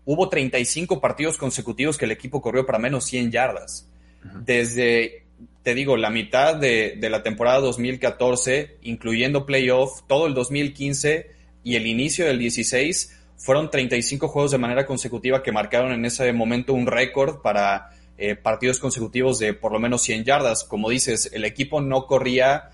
Hubo 0.05 0.29
35 0.29 1.01
partidos 1.01 1.39
consecutivos 1.39 1.97
que 1.97 2.07
el 2.07 2.11
equipo 2.11 2.43
corrió 2.43 2.67
para 2.67 2.81
menos 2.81 3.05
100 3.05 3.31
yardas. 3.31 3.89
Uh 4.25 4.29
-huh. 4.29 4.45
Desde, 4.45 5.27
te 5.63 5.75
digo, 5.75 5.97
la 5.97 6.11
mitad 6.11 6.57
de, 6.57 6.97
de, 6.99 7.09
la 7.09 7.23
temporada 7.23 7.61
2014, 7.61 8.79
incluyendo 8.83 9.47
playoff, 9.47 10.03
todo 10.09 10.27
el 10.27 10.35
2015 10.35 11.31
y 11.63 11.77
el 11.77 11.87
inicio 11.87 12.27
del 12.27 12.41
16, 12.41 13.20
fueron 13.41 13.71
35 13.71 14.29
juegos 14.29 14.51
de 14.51 14.59
manera 14.59 14.85
consecutiva 14.85 15.43
que 15.43 15.51
marcaron 15.51 15.93
en 15.93 16.05
ese 16.05 16.31
momento 16.35 16.75
un 16.75 16.87
récord 16.87 17.41
para 17.41 17.91
eh, 18.19 18.37
partidos 18.37 18.79
consecutivos 18.79 19.39
de 19.39 19.55
por 19.55 19.73
lo 19.73 19.81
menos 19.81 20.03
100 20.03 20.25
yardas. 20.25 20.63
Como 20.63 20.91
dices, 20.91 21.31
el 21.33 21.47
equipo 21.47 21.81
no 21.81 22.07
corría 22.07 22.69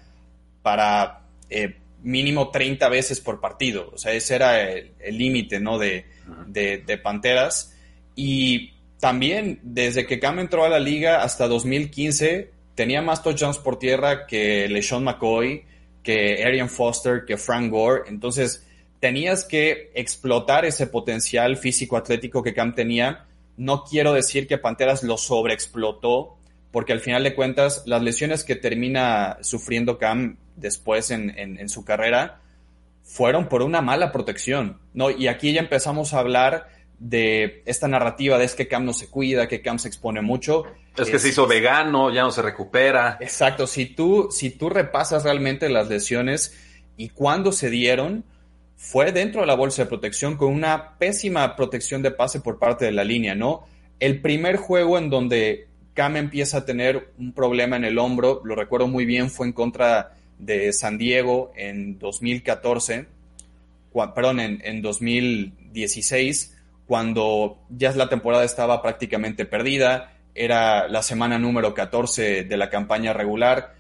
para 0.63 1.21
eh, 1.51 1.77
mínimo 2.03 2.51
30 2.51 2.89
veces 2.89 3.21
por 3.21 3.41
partido. 3.41 3.91
O 3.95 3.99
sea, 3.99 4.13
ese 4.13 4.35
era 4.35 4.69
el 4.69 5.17
límite 5.17 5.61
¿no? 5.61 5.79
de, 5.79 6.07
de, 6.49 6.79
de, 6.79 6.99
Panteras. 6.99 7.73
Y 8.17 8.73
también, 8.99 9.61
desde 9.63 10.05
que 10.05 10.19
Cam 10.19 10.41
entró 10.41 10.65
a 10.65 10.69
la 10.69 10.81
liga 10.81 11.23
hasta 11.23 11.47
2015, 11.47 12.51
tenía 12.75 13.03
más 13.03 13.23
touchdowns 13.23 13.59
por 13.59 13.79
tierra 13.79 14.27
que 14.27 14.69
LeSean 14.69 15.05
McCoy, 15.05 15.65
que 16.03 16.43
Arian 16.45 16.69
Foster, 16.69 17.25
que 17.25 17.37
Frank 17.37 17.71
Gore. 17.71 18.03
Entonces, 18.09 18.66
tenías 19.01 19.45
que 19.45 19.91
explotar 19.95 20.65
ese 20.65 20.87
potencial 20.87 21.57
físico-atlético 21.57 22.43
que 22.43 22.55
Cam 22.55 22.75
tenía. 22.75 23.27
No 23.57 23.85
quiero 23.85 24.13
decir 24.13 24.47
que 24.47 24.59
Panteras 24.59 25.03
lo 25.03 25.17
sobreexplotó, 25.17 26.37
porque 26.71 26.93
al 26.93 27.01
final 27.01 27.25
de 27.25 27.35
cuentas, 27.35 27.83
las 27.87 28.03
lesiones 28.03 28.45
que 28.45 28.57
termina 28.57 29.39
sufriendo 29.41 29.99
Cam 29.99 30.37
después 30.57 31.11
en, 31.11 31.39
en, 31.39 31.59
en 31.59 31.69
su 31.69 31.85
carrera 31.85 32.41
fueron 33.03 33.49
por 33.49 33.63
una 33.63 33.81
mala 33.81 34.11
protección, 34.11 34.81
¿no? 34.93 35.11
Y 35.11 35.29
aquí 35.29 35.53
ya 35.53 35.61
empezamos 35.61 36.13
a 36.13 36.19
hablar 36.19 36.69
de 36.99 37.63
esta 37.67 37.89
narrativa 37.89 38.39
de 38.39 38.45
es 38.45 38.55
que 38.55 38.69
Cam 38.69 38.85
no 38.85 38.93
se 38.93 39.09
cuida, 39.09 39.49
que 39.49 39.63
Cam 39.63 39.79
se 39.79 39.89
expone 39.89 40.23
mucho. 40.23 40.65
Es 40.97 41.11
que 41.11 41.17
es, 41.17 41.23
se 41.23 41.29
hizo 41.29 41.47
vegano, 41.47 42.13
ya 42.13 42.23
no 42.23 42.31
se 42.31 42.43
recupera. 42.43 43.19
Exacto, 43.21 43.67
si 43.67 43.87
tú, 43.87 44.29
si 44.31 44.51
tú 44.51 44.71
repasas 44.71 45.25
realmente 45.25 45.69
las 45.69 45.89
lesiones 45.89 46.57
y 46.97 47.11
cuándo 47.11 47.53
se 47.53 47.71
dieron, 47.71 48.25
fue 48.77 49.13
dentro 49.13 49.41
de 49.41 49.47
la 49.47 49.55
bolsa 49.55 49.83
de 49.83 49.89
protección 49.89 50.37
con 50.37 50.53
una 50.53 50.99
pésima 50.99 51.57
protección 51.57 52.03
de 52.03 52.11
pase 52.11 52.41
por 52.41 52.59
parte 52.59 52.85
de 52.85 52.93
la 52.93 53.05
línea, 53.05 53.35
¿no? 53.35 53.65
El 53.99 54.21
primer 54.21 54.57
juego 54.57 54.99
en 54.99 55.09
donde 55.09 55.69
Cam 55.95 56.17
empieza 56.17 56.59
a 56.59 56.65
tener 56.67 57.13
un 57.19 57.33
problema 57.33 57.77
en 57.77 57.85
el 57.85 57.99
hombro, 57.99 58.43
lo 58.45 58.55
recuerdo 58.55 58.87
muy 58.87 59.07
bien, 59.07 59.31
fue 59.31 59.47
en 59.47 59.55
contra 59.55 60.15
de 60.39 60.73
San 60.75 60.99
Diego 60.99 61.53
en 61.57 61.99
2014, 61.99 63.07
perdón, 64.15 64.41
en, 64.41 64.61
en 64.63 64.83
2016, 64.83 66.55
cuando 66.87 67.59
ya 67.71 67.93
la 67.93 68.11
temporada 68.11 68.45
estaba 68.45 68.83
prácticamente 68.83 69.47
perdida, 69.47 70.13
era 70.35 70.87
la 70.89 71.03
semana 71.03 71.39
número 71.39 71.73
14 71.73 72.45
de 72.45 72.57
la 72.59 72.69
campaña 72.69 73.15
regular, 73.15 73.76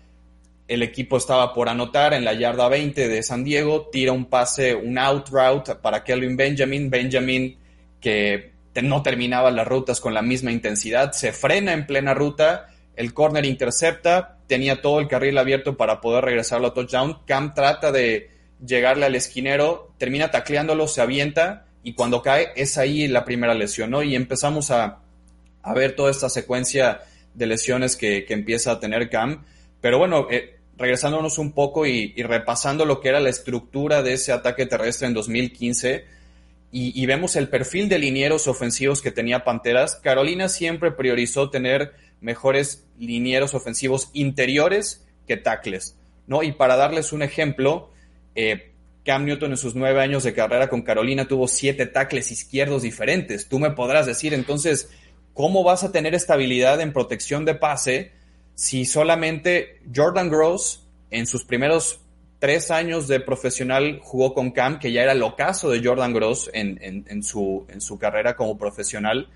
el 0.69 0.83
equipo 0.83 1.17
estaba 1.17 1.53
por 1.55 1.69
anotar 1.69 2.13
en 2.15 2.25
la 2.25 2.35
yarda 2.35 2.69
20 2.69 3.09
de 3.09 3.23
San 3.23 3.45
Diego, 3.45 3.89
tira 3.91 4.13
un 4.13 4.27
pase, 4.27 4.75
un 4.75 4.99
out 4.99 5.29
route 5.29 5.77
para 5.77 6.03
Kelvin 6.03 6.37
Benjamin, 6.37 6.91
Benjamin 6.91 7.59
que 8.01 8.53
no 8.83 9.03
terminaba 9.03 9.51
las 9.51 9.67
rutas 9.67 10.01
con 10.01 10.15
la 10.15 10.23
misma 10.23 10.53
intensidad, 10.53 11.13
se 11.13 11.33
frena 11.33 11.73
en 11.73 11.87
plena 11.87 12.15
ruta, 12.15 12.67
el 12.95 13.15
corner 13.15 13.45
intercepta, 13.45 14.39
tenía 14.47 14.83
todo 14.83 15.01
el 15.01 15.09
carril 15.09 15.39
abierto 15.39 15.77
para 15.77 16.01
poder 16.01 16.25
regresarlo 16.25 16.69
a 16.69 16.75
touchdown, 16.75 17.19
Cam 17.27 17.55
trata 17.55 17.93
de 17.93 18.31
llegarle 18.65 19.07
al 19.07 19.15
esquinero, 19.15 19.93
termina 19.99 20.31
tacleándolo, 20.31 20.89
se 20.89 21.01
avienta 21.01 21.67
y 21.83 21.95
cuando 21.95 22.23
cae 22.23 22.49
es 22.57 22.79
ahí 22.79 23.07
la 23.09 23.25
primera 23.25 23.55
lesión, 23.55 23.91
¿no? 23.91 24.03
Y 24.03 24.17
empezamos 24.17 24.71
a, 24.71 25.01
ver 25.75 25.97
toda 25.97 26.13
esta 26.13 26.29
secuencia 26.29 27.01
de 27.35 27.47
lesiones 27.47 27.97
que, 27.97 28.25
que 28.25 28.35
empieza 28.35 28.73
a 28.73 28.81
tener 28.81 29.11
Cam. 29.11 29.45
Pero 29.81 29.99
bueno, 29.99 30.29
eh, 30.31 30.56
regresándonos 30.77 31.39
un 31.39 31.53
poco 31.53 31.87
y, 31.87 32.13
repasando 32.23 32.85
lo 32.85 33.01
que 33.01 33.09
era 33.09 33.21
la 33.21 33.31
estructura 33.31 34.03
de 34.03 34.15
ese 34.15 34.33
ataque 34.33 34.67
terrestre 34.67 35.07
en 35.07 35.15
2015 35.15 36.05
y, 36.73 37.01
y, 37.03 37.07
vemos 37.07 37.37
el 37.37 37.49
perfil 37.49 37.89
de 37.89 37.99
linieros 37.99 38.49
ofensivos 38.49 39.01
que 39.01 39.11
tenía 39.11 39.45
Panteras, 39.45 39.97
Carolina 39.97 40.49
siempre 40.49 40.91
priorizó 40.91 41.49
tener 41.49 41.95
mejores 42.21 42.87
linieros 42.99 43.55
ofensivos 43.55 44.11
interiores 44.13 45.07
que 45.27 45.37
tackles, 45.37 45.97
¿no? 46.27 46.43
Y 46.43 46.53
para 46.53 46.77
darles 46.77 47.13
un 47.13 47.23
ejemplo, 47.23 47.91
eh, 48.35 48.73
Cam 49.05 49.25
Newton 49.25 49.53
en 49.53 49.57
sus 49.57 49.75
nueve 49.75 50.01
años 50.01 50.25
de 50.25 50.35
carrera 50.35 50.69
con 50.69 50.83
Carolina 50.83 51.29
tuvo 51.29 51.47
siete 51.47 51.87
tackles 51.87 52.33
izquierdos 52.33 52.83
diferentes. 52.83 53.49
Tú 53.49 53.61
me 53.61 53.71
podrás 53.71 54.05
decir 54.05 54.35
entonces, 54.35 54.91
¿cómo 55.33 55.63
vas 55.63 55.85
a 55.85 55.93
tener 55.93 56.15
estabilidad 56.15 56.81
en 56.81 56.93
protección 56.93 57.45
de 57.45 57.55
pase 57.55 58.13
si 58.57 58.87
solamente 58.87 59.81
Jordan 59.95 60.29
Gross 60.31 60.83
en 61.11 61.27
sus 61.27 61.45
primeros 61.45 62.01
tres 62.39 62.71
años 62.71 63.07
de 63.07 63.21
profesional 63.21 64.01
jugó 64.03 64.35
con 64.35 64.51
Cam, 64.51 64.79
que 64.79 64.91
ya 64.91 65.03
era 65.03 65.13
el 65.13 65.23
ocaso 65.23 65.71
de 65.71 65.85
Jordan 65.85 66.13
Gross 66.13 66.51
en, 66.53 66.79
en, 66.83 67.05
en, 67.09 67.23
su, 67.23 67.67
en 67.69 67.81
su 67.81 67.99
carrera 67.99 68.35
como 68.35 68.59
profesional, 68.59 69.29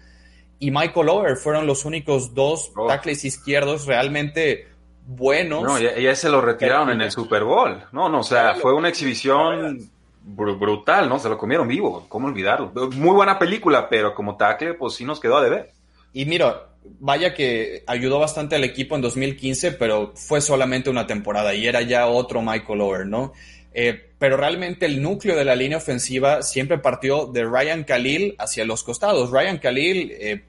y 0.58 0.70
Michael 0.70 1.08
Ower 1.08 1.36
fueron 1.36 1.66
los 1.66 1.84
únicos 1.84 2.34
dos 2.34 2.72
oh. 2.74 2.86
tackles 2.86 3.24
izquierdos 3.24 3.86
realmente 3.86 4.68
buenos. 5.06 5.62
No, 5.62 5.78
ya, 5.78 5.98
ya 5.98 6.14
se 6.14 6.28
lo 6.28 6.40
retiraron 6.40 6.90
en 6.90 7.00
el 7.02 7.10
Super 7.10 7.44
Bowl. 7.44 7.82
No, 7.92 8.08
no, 8.08 8.20
o 8.20 8.24
sea, 8.24 8.54
fue 8.54 8.74
una 8.74 8.88
exhibición 8.88 9.90
br 10.22 10.52
brutal, 10.52 11.08
¿no? 11.08 11.18
Se 11.18 11.28
lo 11.28 11.36
comieron 11.36 11.68
vivo, 11.68 12.06
¿cómo 12.08 12.26
olvidarlo? 12.26 12.72
Muy 12.92 13.14
buena 13.14 13.38
película, 13.38 13.88
pero 13.88 14.14
como 14.14 14.36
tackle, 14.36 14.74
pues 14.74 14.94
sí 14.94 15.04
nos 15.04 15.20
quedó 15.20 15.36
a 15.36 15.42
deber. 15.42 15.72
Y 16.12 16.24
mira, 16.24 16.69
vaya 16.84 17.34
que 17.34 17.82
ayudó 17.86 18.18
bastante 18.18 18.56
al 18.56 18.64
equipo 18.64 18.94
en 18.96 19.02
2015, 19.02 19.72
pero 19.72 20.12
fue 20.14 20.40
solamente 20.40 20.90
una 20.90 21.06
temporada 21.06 21.54
y 21.54 21.66
era 21.66 21.82
ya 21.82 22.06
otro 22.06 22.42
Michael 22.42 22.80
Ower, 22.80 23.06
¿no? 23.06 23.32
Eh, 23.72 24.10
pero 24.18 24.36
realmente 24.36 24.86
el 24.86 25.00
núcleo 25.00 25.36
de 25.36 25.44
la 25.44 25.54
línea 25.54 25.78
ofensiva 25.78 26.42
siempre 26.42 26.78
partió 26.78 27.26
de 27.26 27.44
Ryan 27.44 27.84
Khalil 27.84 28.34
hacia 28.38 28.64
los 28.64 28.82
costados. 28.82 29.30
Ryan 29.30 29.58
Khalil, 29.58 30.12
eh, 30.12 30.44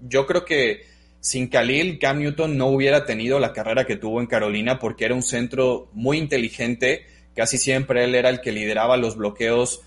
yo 0.00 0.26
creo 0.26 0.44
que 0.44 0.82
sin 1.20 1.48
Khalil, 1.48 1.98
Cam 1.98 2.20
Newton 2.20 2.56
no 2.56 2.68
hubiera 2.68 3.04
tenido 3.04 3.40
la 3.40 3.52
carrera 3.52 3.86
que 3.86 3.96
tuvo 3.96 4.20
en 4.20 4.26
Carolina 4.26 4.78
porque 4.78 5.04
era 5.04 5.14
un 5.14 5.22
centro 5.22 5.90
muy 5.92 6.18
inteligente. 6.18 7.06
Casi 7.34 7.58
siempre 7.58 8.04
él 8.04 8.14
era 8.14 8.28
el 8.28 8.40
que 8.40 8.52
lideraba 8.52 8.96
los 8.96 9.16
bloqueos. 9.16 9.82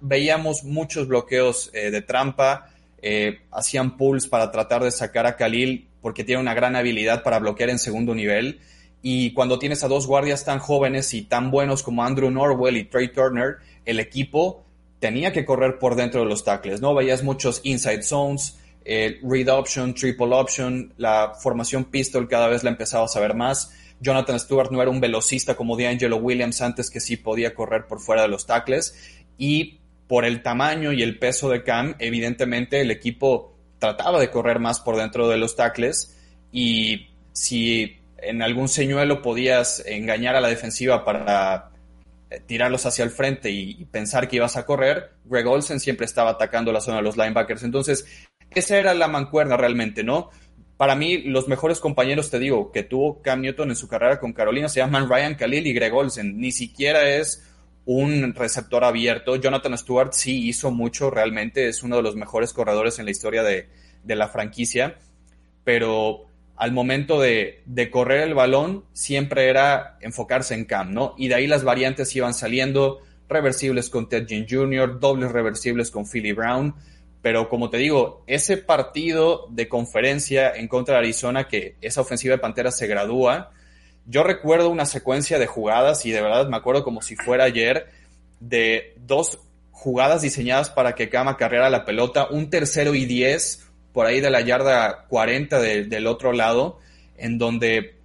Veíamos 0.00 0.64
muchos 0.64 1.06
bloqueos 1.06 1.70
eh, 1.74 1.90
de 1.90 2.02
trampa. 2.02 2.73
Eh, 3.06 3.40
hacían 3.50 3.98
pulls 3.98 4.26
para 4.26 4.50
tratar 4.50 4.82
de 4.82 4.90
sacar 4.90 5.26
a 5.26 5.36
Khalil 5.36 5.88
porque 6.00 6.24
tiene 6.24 6.40
una 6.40 6.54
gran 6.54 6.74
habilidad 6.74 7.22
para 7.22 7.38
bloquear 7.38 7.68
en 7.68 7.78
segundo 7.78 8.14
nivel. 8.14 8.60
Y 9.02 9.34
cuando 9.34 9.58
tienes 9.58 9.84
a 9.84 9.88
dos 9.88 10.06
guardias 10.06 10.46
tan 10.46 10.58
jóvenes 10.58 11.12
y 11.12 11.20
tan 11.20 11.50
buenos 11.50 11.82
como 11.82 12.02
Andrew 12.02 12.30
Norwell 12.30 12.78
y 12.78 12.84
Trey 12.84 13.12
Turner, 13.12 13.56
el 13.84 14.00
equipo 14.00 14.64
tenía 15.00 15.34
que 15.34 15.44
correr 15.44 15.78
por 15.78 15.96
dentro 15.96 16.22
de 16.22 16.26
los 16.26 16.44
tackles, 16.44 16.80
¿no? 16.80 16.94
Veías 16.94 17.22
muchos 17.22 17.60
inside 17.64 18.02
zones, 18.02 18.58
eh, 18.86 19.20
read 19.22 19.50
option, 19.50 19.92
triple 19.92 20.34
option, 20.34 20.94
la 20.96 21.34
formación 21.38 21.84
pistol 21.84 22.26
cada 22.26 22.48
vez 22.48 22.64
la 22.64 22.70
empezaba 22.70 23.04
a 23.04 23.08
saber 23.08 23.34
más. 23.34 23.70
Jonathan 24.00 24.40
Stewart 24.40 24.70
no 24.70 24.80
era 24.80 24.90
un 24.90 25.00
velocista 25.00 25.54
como 25.54 25.76
D'Angelo 25.76 26.16
Williams 26.16 26.62
antes 26.62 26.90
que 26.90 27.00
sí 27.00 27.18
podía 27.18 27.54
correr 27.54 27.86
por 27.86 28.00
fuera 28.00 28.22
de 28.22 28.28
los 28.28 28.46
tackles. 28.46 28.94
Y 29.36 29.80
por 30.06 30.24
el 30.24 30.42
tamaño 30.42 30.92
y 30.92 31.02
el 31.02 31.18
peso 31.18 31.48
de 31.48 31.62
Cam, 31.62 31.96
evidentemente 31.98 32.80
el 32.80 32.90
equipo 32.90 33.56
trataba 33.78 34.20
de 34.20 34.30
correr 34.30 34.58
más 34.58 34.80
por 34.80 34.96
dentro 34.96 35.28
de 35.28 35.36
los 35.36 35.56
tackles 35.56 36.16
y 36.52 37.08
si 37.32 37.98
en 38.18 38.42
algún 38.42 38.68
señuelo 38.68 39.22
podías 39.22 39.84
engañar 39.86 40.36
a 40.36 40.40
la 40.40 40.48
defensiva 40.48 41.04
para 41.04 41.70
tirarlos 42.46 42.86
hacia 42.86 43.04
el 43.04 43.10
frente 43.10 43.50
y, 43.50 43.84
pensar 43.86 44.28
que 44.28 44.36
ibas 44.36 44.56
a 44.56 44.66
correr, 44.66 45.12
Greg 45.24 45.46
Olsen 45.46 45.80
siempre 45.80 46.06
estaba 46.06 46.30
atacando 46.30 46.72
la 46.72 46.80
zona 46.80 46.98
de 46.98 47.02
los 47.02 47.16
linebackers. 47.16 47.62
Entonces, 47.62 48.06
esa 48.50 48.78
era 48.78 48.94
la 48.94 49.08
mancuerna 49.08 49.56
realmente, 49.56 50.02
¿no? 50.02 50.30
Para 50.76 50.96
mí, 50.96 51.18
los 51.18 51.46
mejores 51.48 51.80
compañeros, 51.80 52.30
te 52.30 52.38
digo, 52.38 52.72
que 52.72 52.82
tuvo 52.82 53.22
Cam 53.22 53.40
Newton 53.42 53.70
en 53.70 53.76
su 53.76 53.86
carrera 53.86 54.18
con 54.18 54.32
Carolina 54.32 54.68
se 54.68 54.80
llaman 54.80 55.08
Ryan 55.08 55.36
Khalil 55.36 55.66
y 55.66 55.72
Greg 55.72 55.94
Olsen. 55.94 56.38
Ni 56.38 56.50
siquiera 56.50 57.08
es 57.08 57.44
un 57.86 58.34
receptor 58.34 58.84
abierto. 58.84 59.36
Jonathan 59.36 59.76
Stewart 59.76 60.12
sí 60.12 60.48
hizo 60.48 60.70
mucho, 60.70 61.10
realmente 61.10 61.68
es 61.68 61.82
uno 61.82 61.96
de 61.96 62.02
los 62.02 62.16
mejores 62.16 62.52
corredores 62.52 62.98
en 62.98 63.04
la 63.04 63.10
historia 63.10 63.42
de, 63.42 63.68
de 64.02 64.16
la 64.16 64.28
franquicia, 64.28 64.96
pero 65.64 66.26
al 66.56 66.72
momento 66.72 67.20
de, 67.20 67.62
de, 67.66 67.90
correr 67.90 68.20
el 68.22 68.34
balón 68.34 68.84
siempre 68.92 69.48
era 69.48 69.98
enfocarse 70.00 70.54
en 70.54 70.64
Cam, 70.64 70.92
¿no? 70.92 71.14
Y 71.18 71.28
de 71.28 71.34
ahí 71.34 71.46
las 71.46 71.64
variantes 71.64 72.14
iban 72.14 72.32
saliendo, 72.32 73.00
reversibles 73.28 73.90
con 73.90 74.08
Ted 74.08 74.26
Ginn 74.28 74.46
Jr., 74.48 75.00
dobles 75.00 75.32
reversibles 75.32 75.90
con 75.90 76.06
Philly 76.06 76.32
Brown, 76.32 76.74
pero 77.22 77.48
como 77.48 77.70
te 77.70 77.78
digo, 77.78 78.22
ese 78.26 78.58
partido 78.58 79.46
de 79.50 79.66
conferencia 79.66 80.54
en 80.54 80.68
contra 80.68 80.96
de 80.96 81.00
Arizona, 81.00 81.48
que 81.48 81.76
esa 81.80 82.02
ofensiva 82.02 82.34
de 82.34 82.38
Pantera 82.38 82.70
se 82.70 82.86
gradúa, 82.86 83.50
yo 84.06 84.22
recuerdo 84.22 84.68
una 84.68 84.86
secuencia 84.86 85.38
de 85.38 85.46
jugadas 85.46 86.04
y 86.06 86.10
de 86.10 86.20
verdad 86.20 86.48
me 86.48 86.56
acuerdo 86.56 86.84
como 86.84 87.02
si 87.02 87.16
fuera 87.16 87.44
ayer 87.44 87.88
de 88.40 88.94
dos 88.98 89.38
jugadas 89.70 90.22
diseñadas 90.22 90.70
para 90.70 90.94
que 90.94 91.08
Cam 91.08 91.28
acarreara 91.28 91.70
la 91.70 91.84
pelota, 91.84 92.28
un 92.30 92.50
tercero 92.50 92.94
y 92.94 93.06
diez 93.06 93.66
por 93.92 94.06
ahí 94.06 94.20
de 94.20 94.30
la 94.30 94.40
yarda 94.40 95.06
40 95.08 95.60
del 95.60 96.06
otro 96.06 96.32
lado, 96.32 96.80
en 97.16 97.38
donde 97.38 97.96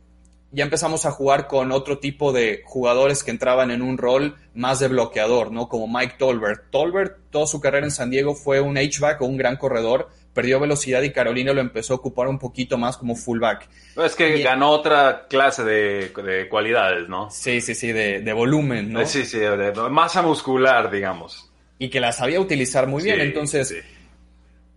ya 0.51 0.63
empezamos 0.63 1.05
a 1.05 1.11
jugar 1.11 1.47
con 1.47 1.71
otro 1.71 1.99
tipo 1.99 2.31
de 2.31 2.61
jugadores 2.65 3.23
que 3.23 3.31
entraban 3.31 3.71
en 3.71 3.81
un 3.81 3.97
rol 3.97 4.35
más 4.53 4.79
de 4.79 4.87
bloqueador, 4.87 5.51
¿no? 5.51 5.69
Como 5.69 5.87
Mike 5.87 6.15
Tolbert. 6.17 6.71
Tolbert, 6.71 7.17
toda 7.29 7.45
su 7.45 7.61
carrera 7.61 7.85
en 7.85 7.91
San 7.91 8.09
Diego 8.09 8.35
fue 8.35 8.59
un 8.59 8.77
H-back 8.77 9.21
o 9.21 9.25
un 9.25 9.37
gran 9.37 9.57
corredor, 9.57 10.09
perdió 10.33 10.59
velocidad 10.59 11.01
y 11.03 11.11
Carolina 11.11 11.53
lo 11.53 11.61
empezó 11.61 11.93
a 11.93 11.97
ocupar 11.97 12.27
un 12.27 12.39
poquito 12.39 12.77
más 12.77 12.97
como 12.97 13.15
fullback. 13.15 13.69
Es 14.03 14.15
que 14.15 14.41
ganó 14.41 14.69
otra 14.71 15.27
clase 15.27 15.63
de, 15.63 16.47
cualidades, 16.49 17.07
¿no? 17.07 17.29
Sí, 17.29 17.61
sí, 17.61 17.75
sí, 17.75 17.91
de, 17.91 18.33
volumen, 18.33 18.91
¿no? 18.91 19.05
Sí, 19.05 19.25
sí, 19.25 19.39
de, 19.39 19.71
masa 19.89 20.21
muscular, 20.21 20.89
digamos. 20.89 21.51
Y 21.77 21.89
que 21.89 21.99
la 21.99 22.11
sabía 22.11 22.39
utilizar 22.39 22.87
muy 22.87 23.03
bien, 23.03 23.21
entonces 23.21 23.73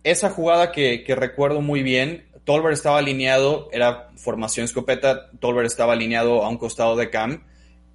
esa 0.03 0.29
jugada 0.29 0.71
que, 0.71 1.03
recuerdo 1.15 1.61
muy 1.61 1.81
bien, 1.81 2.25
Tolbert 2.45 2.73
estaba 2.73 2.97
alineado, 2.97 3.69
era 3.71 4.09
formación 4.17 4.65
escopeta, 4.65 5.29
Tolbert 5.39 5.67
estaba 5.67 5.93
alineado 5.93 6.43
a 6.43 6.49
un 6.49 6.57
costado 6.57 6.95
de 6.95 7.09
Cam. 7.09 7.43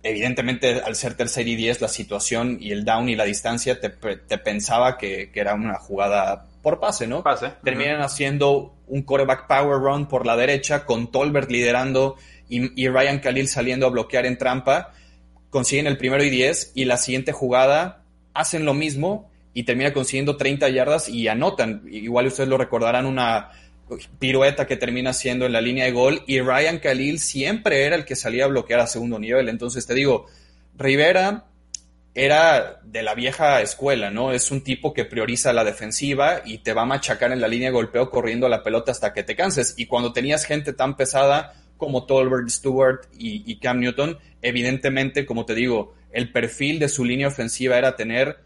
Evidentemente, 0.03 0.81
al 0.81 0.95
ser 0.95 1.15
tercer 1.15 1.49
y 1.49 1.57
diez, 1.57 1.81
la 1.81 1.89
situación 1.89 2.59
y 2.61 2.71
el 2.71 2.85
down 2.85 3.09
y 3.09 3.17
la 3.17 3.25
distancia 3.25 3.81
te, 3.81 3.91
pensaba 3.91 4.97
que, 4.97 5.31
era 5.35 5.55
una 5.55 5.79
jugada 5.79 6.47
por 6.63 6.81
pase, 6.81 7.07
¿no? 7.07 7.23
Pase. 7.23 7.53
Terminan 7.63 8.01
haciendo 8.01 8.75
un 8.87 9.03
quarterback 9.03 9.47
power 9.47 9.79
run 9.81 10.07
por 10.07 10.25
la 10.25 10.37
derecha, 10.37 10.87
con 10.87 11.11
Tolbert 11.11 11.51
liderando 11.51 12.17
y, 12.49 12.81
y 12.81 12.89
Ryan 12.89 13.19
Khalil 13.19 13.49
saliendo 13.49 13.87
a 13.87 13.91
bloquear 13.91 14.25
en 14.25 14.39
trampa. 14.39 14.93
Consiguen 15.51 15.87
el 15.87 15.99
primero 15.99 16.23
y 16.23 16.31
diez 16.31 16.73
y 16.75 16.85
la 16.85 16.97
siguiente 16.97 17.33
jugada 17.33 18.03
hacen 18.35 18.65
lo 18.65 18.73
mismo 18.73 19.31
y 19.53 19.65
termina 19.65 19.93
consiguiendo 19.93 20.37
30 20.37 20.69
yardas 20.69 21.09
y 21.09 21.27
anotan. 21.27 21.83
Igual 21.91 22.29
ustedes 22.29 22.49
lo 22.49 22.57
recordarán 22.57 23.07
una 23.07 23.51
pirueta 24.19 24.67
que 24.67 24.77
termina 24.77 25.13
siendo 25.13 25.47
en 25.47 25.53
la 25.53 25.61
línea 25.61 25.85
de 25.85 25.93
gol 25.93 26.23
y 26.27 26.41
Ryan 26.41 26.79
Khalil 26.79 27.19
siempre 27.19 27.85
era 27.85 27.97
el 27.97 28.05
que 28.05 28.17
salía 28.17 28.45
a 28.45 28.49
bloquear 28.49 28.81
a 28.81 28.87
segundo 28.87 29.19
nivel. 29.19 29.49
Entonces 29.49 29.87
te 29.87 29.95
digo, 29.95 30.27
Rivera 30.77 31.47
era 32.15 32.81
de 32.83 33.03
la 33.03 33.15
vieja 33.15 33.61
escuela, 33.63 34.11
¿no? 34.11 34.33
Es 34.33 34.51
un 34.51 34.63
tipo 34.63 34.93
que 34.93 35.05
prioriza 35.05 35.53
la 35.53 35.65
defensiva 35.65 36.43
y 36.45 36.59
te 36.59 36.73
va 36.73 36.83
a 36.83 36.87
machacar 36.87 37.33
en 37.33 37.41
la 37.41 37.49
línea 37.49 37.69
de 37.69 37.75
golpeo 37.75 38.11
corriendo 38.11 38.49
la 38.49 38.63
pelota 38.63 38.91
hasta 38.93 39.13
que 39.13 39.23
te 39.23 39.37
canses. 39.37 39.75
Y 39.77 39.87
cuando 39.87 40.13
tenías 40.13 40.45
gente 40.45 40.73
tan 40.73 40.97
pesada 40.97 41.55
como 41.77 42.07
Tolbert, 42.07 42.49
Stewart 42.49 43.03
y, 43.17 43.51
y 43.51 43.59
Cam 43.61 43.79
Newton, 43.79 44.19
evidentemente, 44.43 45.25
como 45.27 45.45
te 45.47 45.55
digo, 45.55 45.95
el 46.11 46.33
perfil 46.33 46.79
de 46.79 46.89
su 46.89 47.05
línea 47.05 47.29
ofensiva 47.29 47.79
era 47.79 47.95
tener 47.95 48.39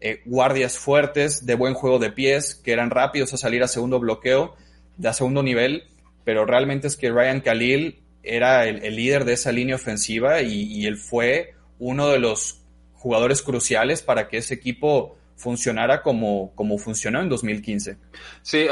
eh, 0.00 0.22
guardias 0.24 0.78
fuertes, 0.78 1.44
de 1.44 1.56
buen 1.56 1.74
juego 1.74 1.98
de 1.98 2.12
pies, 2.12 2.54
que 2.54 2.72
eran 2.72 2.90
rápidos 2.90 3.34
a 3.34 3.36
salir 3.36 3.62
a 3.64 3.68
segundo 3.68 3.98
bloqueo, 3.98 4.54
de 4.98 5.12
segundo 5.14 5.42
nivel, 5.42 5.84
pero 6.24 6.44
realmente 6.44 6.86
es 6.86 6.96
que 6.96 7.10
Ryan 7.10 7.40
Khalil 7.40 8.02
era 8.22 8.66
el, 8.66 8.94
líder 8.94 9.24
de 9.24 9.32
esa 9.32 9.52
línea 9.52 9.76
ofensiva 9.76 10.42
y, 10.42 10.86
él 10.86 10.96
fue 10.96 11.54
uno 11.78 12.08
de 12.08 12.18
los 12.18 12.62
jugadores 12.92 13.42
cruciales 13.42 14.02
para 14.02 14.28
que 14.28 14.38
ese 14.38 14.54
equipo 14.54 15.16
funcionara 15.36 16.02
como, 16.02 16.52
como 16.56 16.78
funcionó 16.78 17.20
en 17.20 17.28
2015. 17.28 17.96
Sí, 18.42 18.66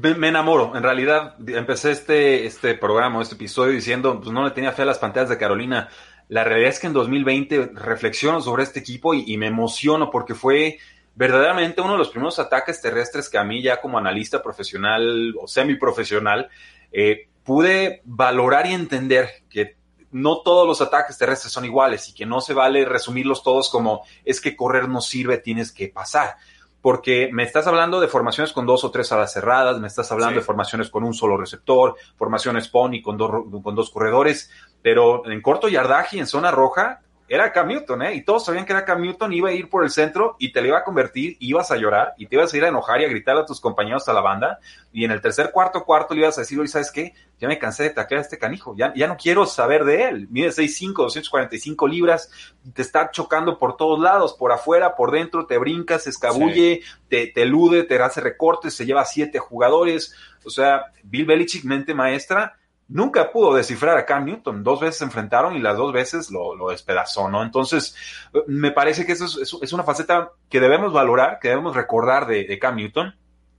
me, 0.00 0.28
enamoro. 0.28 0.76
En 0.76 0.82
realidad, 0.84 1.34
empecé 1.48 1.90
este, 1.90 2.46
este 2.46 2.74
programa, 2.74 3.20
este 3.20 3.34
episodio 3.34 3.72
diciendo, 3.72 4.20
pues 4.20 4.32
no 4.32 4.44
le 4.44 4.52
tenía 4.52 4.72
fe 4.72 4.82
a 4.82 4.86
las 4.86 4.98
pantallas 4.98 5.28
de 5.28 5.38
Carolina. 5.38 5.88
La 6.28 6.44
realidad 6.44 6.70
es 6.70 6.78
que 6.78 6.86
en 6.86 6.92
2020 6.92 7.72
reflexiono 7.74 8.40
sobre 8.40 8.62
este 8.62 8.80
equipo 8.80 9.12
y, 9.14 9.36
me 9.36 9.48
emociono 9.48 10.10
porque 10.10 10.34
fue 10.34 10.78
verdaderamente 11.14 11.80
uno 11.80 11.92
de 11.92 11.98
los 11.98 12.10
primeros 12.10 12.38
ataques 12.38 12.80
terrestres 12.80 13.28
que 13.28 13.38
a 13.38 13.44
mí 13.44 13.62
ya 13.62 13.80
como 13.80 13.98
analista 13.98 14.42
profesional 14.42 15.34
o 15.40 15.46
semiprofesional 15.46 16.48
eh, 16.90 17.28
pude 17.44 18.02
valorar 18.04 18.66
y 18.66 18.72
entender 18.72 19.28
que 19.48 19.76
no 20.10 20.42
todos 20.42 20.66
los 20.66 20.80
ataques 20.80 21.16
terrestres 21.18 21.52
son 21.52 21.64
iguales 21.64 22.08
y 22.08 22.14
que 22.14 22.26
no 22.26 22.40
se 22.40 22.54
vale 22.54 22.84
resumirlos 22.84 23.42
todos 23.42 23.70
como 23.70 24.04
es 24.24 24.40
que 24.40 24.56
correr 24.56 24.88
no 24.88 25.00
sirve, 25.00 25.38
tienes 25.38 25.72
que 25.72 25.88
pasar. 25.88 26.36
Porque 26.82 27.30
me 27.32 27.44
estás 27.44 27.68
hablando 27.68 28.00
de 28.00 28.08
formaciones 28.08 28.52
con 28.52 28.66
dos 28.66 28.82
o 28.82 28.90
tres 28.90 29.12
alas 29.12 29.32
cerradas, 29.32 29.78
me 29.78 29.86
estás 29.86 30.10
hablando 30.10 30.40
de 30.40 30.44
formaciones 30.44 30.90
con 30.90 31.04
un 31.04 31.14
solo 31.14 31.36
receptor, 31.36 31.94
formaciones 32.16 32.68
pony 32.68 33.00
con 33.00 33.16
dos, 33.16 33.30
con 33.62 33.74
dos 33.74 33.90
corredores 33.90 34.50
pero 34.82 35.24
en 35.30 35.40
corto 35.40 35.68
yardaje 35.68 36.16
y 36.16 36.20
en 36.20 36.26
zona 36.26 36.50
roja 36.50 37.00
era 37.34 37.50
Cam 37.50 37.68
Newton, 37.68 38.02
¿eh? 38.02 38.14
Y 38.16 38.20
todos 38.20 38.44
sabían 38.44 38.66
que 38.66 38.74
era 38.74 38.84
Cam 38.84 39.00
Newton, 39.00 39.32
iba 39.32 39.48
a 39.48 39.52
ir 39.52 39.70
por 39.70 39.84
el 39.84 39.90
centro 39.90 40.36
y 40.38 40.52
te 40.52 40.60
le 40.60 40.68
iba 40.68 40.76
a 40.76 40.84
convertir, 40.84 41.38
ibas 41.40 41.70
a 41.70 41.78
llorar 41.78 42.12
y 42.18 42.26
te 42.26 42.36
ibas 42.36 42.52
a 42.52 42.56
ir 42.58 42.64
a 42.66 42.68
enojar 42.68 43.00
y 43.00 43.06
a 43.06 43.08
gritar 43.08 43.38
a 43.38 43.46
tus 43.46 43.58
compañeros 43.58 44.06
a 44.06 44.12
la 44.12 44.20
banda. 44.20 44.58
Y 44.92 45.06
en 45.06 45.12
el 45.12 45.22
tercer, 45.22 45.50
cuarto, 45.50 45.82
cuarto 45.82 46.12
le 46.12 46.20
ibas 46.20 46.36
a 46.36 46.42
decir, 46.42 46.60
oye, 46.60 46.68
¿sabes 46.68 46.92
qué? 46.92 47.14
Ya 47.40 47.48
me 47.48 47.58
cansé 47.58 47.84
de 47.84 47.90
taclear 47.90 48.18
a 48.18 48.22
este 48.24 48.36
canijo, 48.36 48.76
ya, 48.76 48.92
ya 48.94 49.06
no 49.06 49.16
quiero 49.16 49.46
saber 49.46 49.86
de 49.86 50.08
él. 50.08 50.28
Mide 50.30 50.50
6'5, 50.50 50.92
245 50.92 51.88
libras, 51.88 52.30
te 52.74 52.82
está 52.82 53.10
chocando 53.10 53.58
por 53.58 53.78
todos 53.78 53.98
lados, 53.98 54.34
por 54.34 54.52
afuera, 54.52 54.94
por 54.94 55.10
dentro, 55.10 55.46
te 55.46 55.56
brincas, 55.56 56.02
se 56.02 56.10
escabulle, 56.10 56.82
te, 57.08 57.28
te 57.28 57.42
elude, 57.44 57.84
te 57.84 57.98
hace 57.98 58.20
recortes, 58.20 58.74
se 58.74 58.84
lleva 58.84 59.06
siete 59.06 59.38
jugadores. 59.38 60.14
O 60.44 60.50
sea, 60.50 60.92
Bill 61.02 61.24
Belichick, 61.24 61.64
mente 61.64 61.94
maestra, 61.94 62.58
nunca 62.92 63.32
pudo 63.32 63.54
descifrar 63.54 63.96
a 63.96 64.04
Cam 64.04 64.24
Newton. 64.24 64.62
Dos 64.62 64.80
veces 64.80 64.98
se 64.98 65.04
enfrentaron 65.04 65.56
y 65.56 65.60
las 65.60 65.76
dos 65.76 65.92
veces 65.92 66.30
lo, 66.30 66.68
despedazó, 66.70 67.28
¿no? 67.28 67.42
Entonces, 67.42 67.96
me 68.46 68.70
parece 68.70 69.06
que 69.06 69.12
eso 69.12 69.26
es, 69.40 69.72
una 69.72 69.82
faceta 69.82 70.32
que 70.48 70.60
debemos 70.60 70.92
valorar, 70.92 71.38
que 71.40 71.48
debemos 71.48 71.74
recordar 71.74 72.26
de, 72.26 72.58
Cam 72.58 72.76
Newton. 72.76 73.14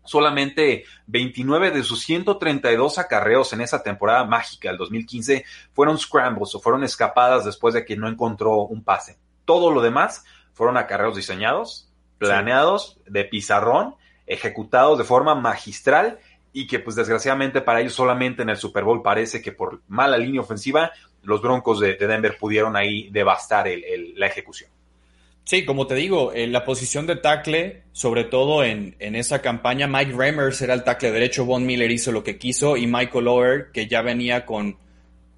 Solamente 0.06 0.84
29 1.08 1.72
de 1.72 1.82
sus 1.82 2.04
132 2.04 3.00
acarreos 3.00 3.54
en 3.54 3.62
esa 3.62 3.84
temporada 3.84 4.26
mágica 4.26 4.68
del 4.68 4.78
2015 4.78 5.46
fueron 5.72 5.98
scrambles 5.98 6.54
o 6.56 6.60
fueron 6.60 6.84
escapadas 6.84 7.46
después 7.46 7.74
de 7.74 7.86
que 7.86 7.96
no 7.96 8.10
encontró 8.10 8.64
un 8.64 8.84
pase. 8.84 9.18
Todo 9.46 9.72
lo 9.72 9.82
demás 9.82 10.26
fueron 10.52 10.76
acarreos 10.76 11.16
diseñados, 11.16 11.90
planeados, 12.18 13.00
de 13.08 13.24
pizarrón, 13.24 13.96
ejecutados 14.28 14.98
de 14.98 15.06
forma 15.06 15.36
magistral 15.36 16.20
y 16.54 16.68
que 16.68 16.80
pues 16.80 16.96
desgraciadamente 16.96 17.62
para 17.62 17.82
ellos 17.82 17.94
solamente 17.94 18.44
en 18.44 18.50
el 18.50 18.58
Super 18.58 18.84
Bowl 18.84 19.02
parece 19.02 19.42
que 19.42 19.52
por 19.52 19.82
mala 19.88 20.18
línea 20.18 20.42
ofensiva 20.42 20.92
los 21.24 21.42
Broncos 21.42 21.80
de, 21.80 21.96
Denver 21.96 22.38
pudieron 22.38 22.76
ahí 22.76 23.10
devastar 23.10 23.68
la 24.16 24.28
ejecución. 24.28 24.70
Sí, 25.46 25.66
como 25.66 25.88
te 25.88 25.96
digo, 25.96 26.32
en 26.34 26.54
la 26.54 26.64
posición 26.64 27.06
de 27.06 27.18
tackle, 27.18 27.84
sobre 27.92 28.24
todo 28.24 28.64
en, 28.64 28.96
esa 29.00 29.42
campaña, 29.42 29.88
Mike 29.88 30.14
Remers 30.16 30.62
era 30.62 30.74
el 30.74 30.84
tackle 30.84 31.12
derecho, 31.12 31.44
Von 31.44 31.66
Miller 31.66 31.92
hizo 31.92 32.14
lo 32.14 32.24
que 32.24 32.38
quiso 32.38 32.78
y 32.78 32.88
Michael 32.88 33.26
Lower, 33.26 33.72
que 33.74 33.88
ya 33.88 34.02
venía 34.02 34.46
con 34.46 34.78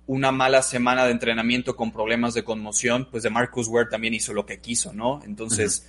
una 0.08 0.32
mala 0.32 0.62
semana 0.62 1.06
de 1.06 1.12
entrenamiento 1.12 1.76
con 1.76 1.92
problemas 1.92 2.36
de 2.36 2.44
conmoción, 2.44 3.08
pues 3.10 3.24
de 3.24 3.32
Marcus 3.32 3.68
Ware 3.68 3.90
también 3.90 4.14
hizo 4.14 4.34
lo 4.34 4.46
que 4.46 4.60
quiso, 4.60 4.94
¿no? 4.94 5.22
Entonces, 5.26 5.88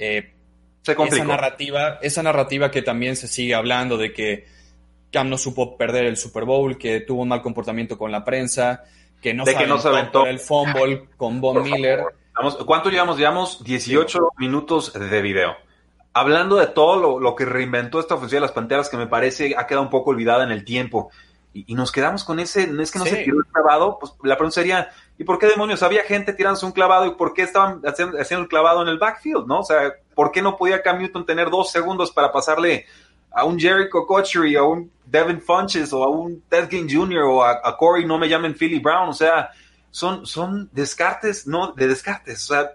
eh, 0.00 0.32
esa 0.92 1.24
narrativa, 1.24 1.98
esa 2.02 2.22
narrativa 2.22 2.70
que 2.70 2.82
también 2.82 3.16
se 3.16 3.28
sigue 3.28 3.54
hablando 3.54 3.96
de 3.96 4.12
que 4.12 4.46
Cam 5.10 5.30
no 5.30 5.38
supo 5.38 5.76
perder 5.76 6.06
el 6.06 6.16
Super 6.16 6.44
Bowl, 6.44 6.76
que 6.76 7.00
tuvo 7.00 7.22
un 7.22 7.28
mal 7.28 7.40
comportamiento 7.40 7.96
con 7.96 8.10
la 8.10 8.24
prensa, 8.24 8.84
que 9.22 9.32
no, 9.32 9.44
de 9.44 9.54
que 9.54 9.66
no 9.66 9.78
se 9.78 9.88
aventó 9.88 10.26
el 10.26 10.40
fumble 10.40 11.08
con 11.16 11.40
Von 11.40 11.62
Miller. 11.62 12.04
¿Cuánto 12.66 12.90
llevamos? 12.90 13.16
Llevamos 13.16 13.62
18 13.62 14.32
minutos 14.38 14.92
de 14.92 15.22
video. 15.22 15.56
Hablando 16.12 16.56
de 16.56 16.66
todo 16.66 17.20
lo, 17.20 17.34
que 17.34 17.44
reinventó 17.44 18.00
esta 18.00 18.14
ofensiva 18.16 18.38
de 18.38 18.46
las 18.46 18.52
Panteras, 18.52 18.88
que 18.88 18.96
me 18.96 19.06
parece 19.06 19.54
ha 19.56 19.66
quedado 19.66 19.84
un 19.84 19.90
poco 19.90 20.10
olvidada 20.10 20.44
en 20.44 20.50
el 20.50 20.64
tiempo. 20.64 21.10
Y, 21.52 21.74
nos 21.76 21.92
quedamos 21.92 22.24
con 22.24 22.40
ese, 22.40 22.66
no 22.66 22.82
es 22.82 22.90
que 22.90 22.98
no 22.98 23.04
se 23.04 23.18
tiró 23.18 23.38
el 23.38 23.46
clavado, 23.46 23.98
pues 24.00 24.12
la 24.24 24.36
pregunta 24.36 24.56
sería, 24.56 24.90
¿y 25.16 25.22
por 25.22 25.38
qué 25.38 25.46
demonios 25.46 25.84
había 25.84 26.02
gente 26.02 26.32
tirándose 26.32 26.66
un 26.66 26.72
clavado 26.72 27.06
y 27.06 27.14
por 27.14 27.32
qué 27.32 27.42
estaban 27.42 27.80
haciendo, 27.84 28.18
haciendo 28.20 28.42
el 28.42 28.48
clavado 28.48 28.82
en 28.82 28.88
el 28.88 28.98
backfield, 28.98 29.46
no? 29.46 29.60
O 29.60 29.64
sea, 29.64 29.94
¿por 30.14 30.32
qué 30.32 30.42
no 30.42 30.56
podía 30.56 30.82
Cam 30.82 30.98
Newton 30.98 31.26
tener 31.26 31.50
dos 31.50 31.70
segundos 31.70 32.10
para 32.10 32.32
pasarle 32.32 32.86
a 33.34 33.44
un 33.44 33.58
Jerry 33.58 33.90
Cocochery, 33.90 34.54
a 34.56 34.62
un 34.62 34.90
Devin 35.04 35.40
Funches 35.40 35.92
o 35.92 36.04
a 36.04 36.08
un 36.08 36.42
Ted 36.48 36.68
King 36.68 36.86
Jr. 36.88 37.22
o 37.22 37.42
a, 37.42 37.76
Corey, 37.76 38.06
no 38.06 38.16
me 38.16 38.28
llamen 38.28 38.54
Philly 38.54 38.78
Brown, 38.78 39.08
o 39.08 39.12
sea, 39.12 39.50
son, 39.90 40.24
son 40.24 40.70
descartes, 40.72 41.46
no, 41.46 41.72
de 41.72 41.88
descartes, 41.88 42.50
o 42.50 42.54
sea, 42.54 42.70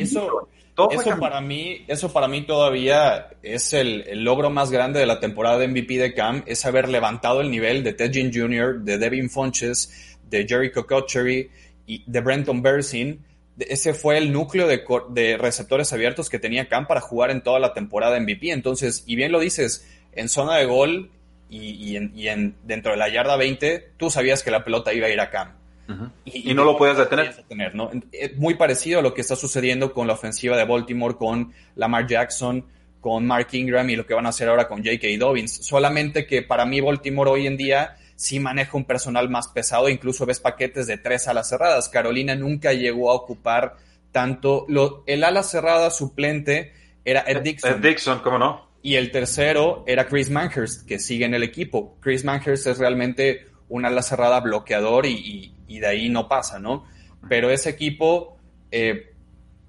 eso, 0.00 0.48
eso 0.90 1.18
para 1.18 1.40
mí, 1.40 1.84
eso 1.86 2.12
para 2.12 2.28
mí 2.28 2.42
todavía 2.42 3.28
es 3.42 3.72
el, 3.72 4.24
logro 4.24 4.50
más 4.50 4.70
grande 4.70 5.00
de 5.00 5.06
la 5.06 5.20
temporada 5.20 5.58
de 5.58 5.68
MVP 5.68 5.98
de 5.98 6.14
Cam, 6.14 6.42
es 6.46 6.66
haber 6.66 6.88
levantado 6.88 7.40
el 7.40 7.50
nivel 7.50 7.84
de 7.84 7.92
Ted 7.92 8.12
Ginn 8.12 8.32
Jr., 8.34 8.80
de 8.80 8.98
Devin 8.98 9.30
Funches, 9.30 10.18
de 10.28 10.46
Jerry 10.46 10.72
Cocochery 10.72 11.50
y 11.86 12.04
de 12.06 12.20
Brenton 12.20 12.62
Bersin 12.62 13.24
ese 13.68 13.94
fue 13.94 14.18
el 14.18 14.32
núcleo 14.32 14.66
de, 14.66 15.36
receptores 15.36 15.92
abiertos 15.92 16.30
que 16.30 16.38
tenía 16.38 16.68
Cam 16.68 16.86
para 16.86 17.00
jugar 17.00 17.30
en 17.30 17.42
toda 17.42 17.58
la 17.58 17.72
temporada 17.72 18.18
MVP. 18.18 18.50
Entonces, 18.50 19.04
y 19.06 19.16
bien 19.16 19.32
lo 19.32 19.40
dices, 19.40 19.86
en 20.12 20.28
zona 20.28 20.56
de 20.56 20.66
gol 20.66 21.10
y, 21.48 21.96
en, 21.96 22.54
dentro 22.62 22.92
de 22.92 22.98
la 22.98 23.08
yarda 23.08 23.36
20, 23.36 23.92
tú 23.96 24.10
sabías 24.10 24.42
que 24.42 24.50
la 24.50 24.64
pelota 24.64 24.92
iba 24.92 25.06
a 25.06 25.10
ir 25.10 25.20
a 25.20 25.30
Cam. 25.30 25.52
y, 26.24 26.54
no 26.54 26.64
lo 26.64 26.76
puedes 26.76 26.96
detener. 26.96 27.34
Es 28.12 28.36
muy 28.36 28.54
parecido 28.54 29.00
a 29.00 29.02
lo 29.02 29.14
que 29.14 29.20
está 29.20 29.36
sucediendo 29.36 29.92
con 29.92 30.06
la 30.06 30.14
ofensiva 30.14 30.56
de 30.56 30.64
Baltimore, 30.64 31.16
con 31.16 31.52
Lamar 31.74 32.06
Jackson, 32.06 32.64
con 33.00 33.26
Mark 33.26 33.48
Ingram 33.52 33.88
y 33.90 33.96
lo 33.96 34.06
que 34.06 34.14
van 34.14 34.26
a 34.26 34.30
hacer 34.30 34.48
ahora 34.48 34.68
con 34.68 34.84
J.K. 34.84 35.08
Dobbins. 35.18 35.66
Solamente 35.66 36.26
que 36.26 36.42
para 36.42 36.66
mí 36.66 36.80
Baltimore 36.80 37.30
hoy 37.30 37.46
en 37.46 37.56
día 37.56 37.96
sí 38.20 38.38
maneja 38.38 38.76
un 38.76 38.84
personal 38.84 39.30
más 39.30 39.48
pesado, 39.48 39.88
incluso 39.88 40.26
ves 40.26 40.40
paquetes 40.40 40.86
de 40.86 40.98
tres 40.98 41.26
alas 41.26 41.48
cerradas. 41.48 41.88
Carolina 41.88 42.34
nunca 42.34 42.74
llegó 42.74 43.10
a 43.10 43.14
ocupar 43.14 43.76
tanto. 44.12 44.66
Lo, 44.68 45.04
el 45.06 45.24
ala 45.24 45.42
cerrada 45.42 45.88
suplente 45.88 46.74
era 47.02 47.24
Ed 47.26 47.40
Dixon. 47.40 47.70
Ed 47.70 47.76
Dixon, 47.78 48.18
¿cómo 48.18 48.38
no? 48.38 48.68
Y 48.82 48.96
el 48.96 49.10
tercero 49.10 49.84
era 49.86 50.06
Chris 50.06 50.28
Manhurst, 50.28 50.86
que 50.86 50.98
sigue 50.98 51.24
en 51.24 51.32
el 51.32 51.42
equipo. 51.42 51.96
Chris 52.00 52.22
Manhurst 52.22 52.66
es 52.66 52.76
realmente 52.76 53.46
un 53.70 53.86
ala 53.86 54.02
cerrada 54.02 54.40
bloqueador 54.40 55.06
y, 55.06 55.54
de 55.66 55.86
ahí 55.86 56.10
no 56.10 56.28
pasa, 56.28 56.58
¿no? 56.58 56.84
Pero 57.26 57.50
ese 57.50 57.70
equipo 57.70 58.36
eh, 58.70 59.14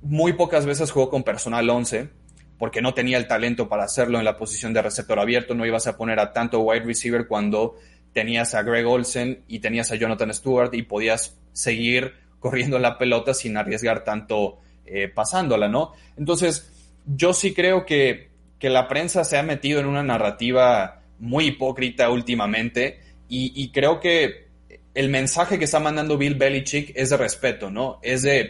muy 0.02 0.34
pocas 0.34 0.66
veces 0.66 0.92
jugó 0.92 1.10
con 1.10 1.24
personal 1.24 1.70
11 1.70 2.10
porque 2.58 2.82
no 2.82 2.94
tenía 2.94 3.18
el 3.18 3.28
talento 3.28 3.70
para 3.70 3.86
hacerlo 3.86 4.20
en 4.20 4.26
la 4.26 4.36
posición 4.36 4.74
de 4.74 4.82
receptor 4.82 5.20
abierto. 5.20 5.56
No 5.56 5.66
ibas 5.66 5.88
a 5.88 5.96
poner 5.96 6.20
a 6.20 6.34
tanto 6.34 6.60
wide 6.60 6.84
receiver 6.84 7.28
cuando 7.28 7.78
tenías 8.14 8.54
a 8.56 8.64
Greg 8.64 8.86
Olsen 8.86 9.44
y 9.48 9.60
tenías 9.60 9.92
a 9.92 9.96
Jonathan 9.96 10.34
Stewart 10.34 10.74
y 10.74 10.84
podías 10.84 11.38
seguir 11.54 12.14
corriendo 12.40 12.80
la 12.80 12.98
pelota 12.98 13.34
sin 13.34 13.58
arriesgar 13.58 14.04
tanto 14.04 14.60
eh, 14.86 15.08
pasándola, 15.08 15.68
¿no? 15.68 15.94
Entonces, 16.18 16.70
yo 17.06 17.34
sí 17.34 17.54
creo 17.54 17.86
que, 17.86 18.30
que, 18.60 18.70
la 18.70 18.88
prensa 18.88 19.24
se 19.24 19.38
ha 19.38 19.44
metido 19.44 19.80
en 19.80 19.86
una 19.86 20.04
narrativa 20.04 21.02
muy 21.20 21.46
hipócrita 21.48 22.10
últimamente 22.10 23.00
y, 23.30 23.72
creo 23.72 24.02
que 24.02 24.50
el 24.94 25.08
mensaje 25.08 25.58
que 25.58 25.64
está 25.64 25.80
mandando 25.80 26.18
Bill 26.18 26.36
Belichick 26.36 26.92
es 26.96 27.12
de 27.12 27.18
respeto, 27.18 27.72
¿no? 27.72 28.00
Es 28.02 28.24
de, 28.24 28.50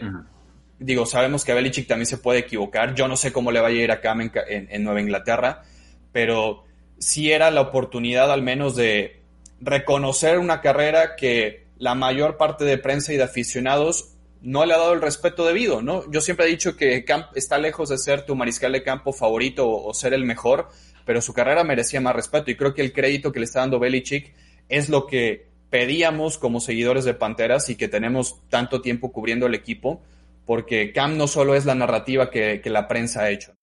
digo, 0.80 1.06
sabemos 1.06 1.44
que 1.44 1.54
Belichick 1.54 1.86
también 1.86 2.06
se 2.06 2.18
puede 2.18 2.40
equivocar, 2.40 2.94
yo 2.96 3.06
no 3.06 3.16
sé 3.16 3.32
cómo 3.32 3.52
le 3.52 3.60
vaya 3.60 3.78
a 3.78 3.84
ir 3.84 3.92
acá 3.92 4.12
en, 4.48 4.68
en 4.68 4.82
Nueva 4.82 5.00
Inglaterra, 5.00 5.62
pero 6.10 6.64
sí 6.98 7.30
era 7.30 7.52
la 7.52 7.60
oportunidad 7.60 8.32
al 8.32 8.42
menos 8.42 8.74
de 8.74 9.21
reconocer 9.62 10.38
una 10.38 10.60
carrera 10.60 11.14
que 11.16 11.66
la 11.78 11.94
mayor 11.94 12.36
parte 12.36 12.64
de 12.64 12.78
prensa 12.78 13.12
y 13.12 13.16
de 13.16 13.22
aficionados 13.22 14.14
no 14.40 14.66
le 14.66 14.74
ha 14.74 14.78
dado 14.78 14.92
el 14.92 15.00
respeto 15.00 15.46
debido, 15.46 15.82
¿no? 15.82 16.10
Yo 16.10 16.20
siempre 16.20 16.46
he 16.46 16.48
dicho 16.48 16.76
que 16.76 17.04
Camp 17.04 17.26
está 17.36 17.58
lejos 17.58 17.88
de 17.88 17.98
ser 17.98 18.26
tu 18.26 18.34
mariscal 18.34 18.72
de 18.72 18.82
campo 18.82 19.12
favorito 19.12 19.70
o, 19.70 19.94
ser 19.94 20.14
el 20.14 20.24
mejor, 20.24 20.68
pero 21.04 21.22
su 21.22 21.32
carrera 21.32 21.62
merecía 21.62 22.00
más 22.00 22.14
respeto 22.14 22.50
y 22.50 22.56
creo 22.56 22.74
que 22.74 22.82
el 22.82 22.92
crédito 22.92 23.30
que 23.30 23.38
le 23.38 23.44
está 23.44 23.60
dando 23.60 23.78
Belichick 23.78 24.34
es 24.68 24.88
lo 24.88 25.06
que 25.06 25.46
pedíamos 25.70 26.38
como 26.38 26.60
seguidores 26.60 27.04
de 27.04 27.14
Panteras 27.14 27.70
y 27.70 27.76
que 27.76 27.88
tenemos 27.88 28.42
tanto 28.48 28.82
tiempo 28.82 29.12
cubriendo 29.12 29.46
el 29.46 29.54
equipo, 29.54 30.02
porque 30.44 30.92
Cam 30.92 31.16
no 31.16 31.28
solo 31.28 31.54
es 31.54 31.64
la 31.64 31.76
narrativa 31.76 32.30
que, 32.30 32.60
que 32.60 32.70
la 32.70 32.88
prensa 32.88 33.22
ha 33.22 33.30
hecho. 33.30 33.54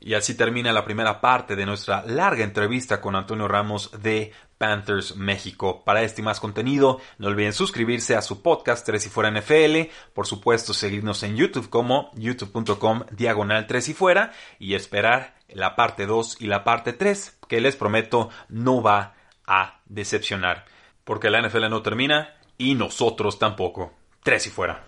Y 0.00 0.14
así 0.14 0.34
termina 0.34 0.72
la 0.72 0.84
primera 0.84 1.20
parte 1.20 1.56
de 1.56 1.66
nuestra 1.66 2.04
larga 2.06 2.44
entrevista 2.44 3.00
con 3.00 3.16
Antonio 3.16 3.48
Ramos 3.48 3.90
de 4.00 4.30
Panthers 4.58 5.16
México. 5.16 5.84
Para 5.84 6.02
este 6.02 6.20
y 6.20 6.24
más 6.24 6.40
contenido, 6.40 7.00
no 7.18 7.28
olviden 7.28 7.52
suscribirse 7.52 8.16
a 8.16 8.22
su 8.22 8.42
podcast 8.42 8.84
3 8.84 9.06
y 9.06 9.08
fuera 9.08 9.30
NFL, 9.30 9.90
por 10.12 10.26
supuesto 10.26 10.74
seguirnos 10.74 11.22
en 11.22 11.36
YouTube 11.36 11.70
como 11.70 12.10
youtube.com 12.14 13.04
diagonal 13.12 13.66
3 13.66 13.88
y 13.88 13.94
fuera 13.94 14.32
y 14.58 14.74
esperar 14.74 15.36
la 15.48 15.76
parte 15.76 16.06
2 16.06 16.38
y 16.40 16.46
la 16.46 16.64
parte 16.64 16.92
3 16.92 17.38
que 17.48 17.60
les 17.60 17.76
prometo 17.76 18.30
no 18.48 18.82
va 18.82 19.14
a 19.46 19.80
decepcionar. 19.86 20.66
Porque 21.04 21.30
la 21.30 21.40
NFL 21.40 21.70
no 21.70 21.82
termina 21.82 22.34
y 22.58 22.74
nosotros 22.74 23.38
tampoco. 23.38 23.94
3 24.24 24.48
y 24.48 24.50
fuera. 24.50 24.87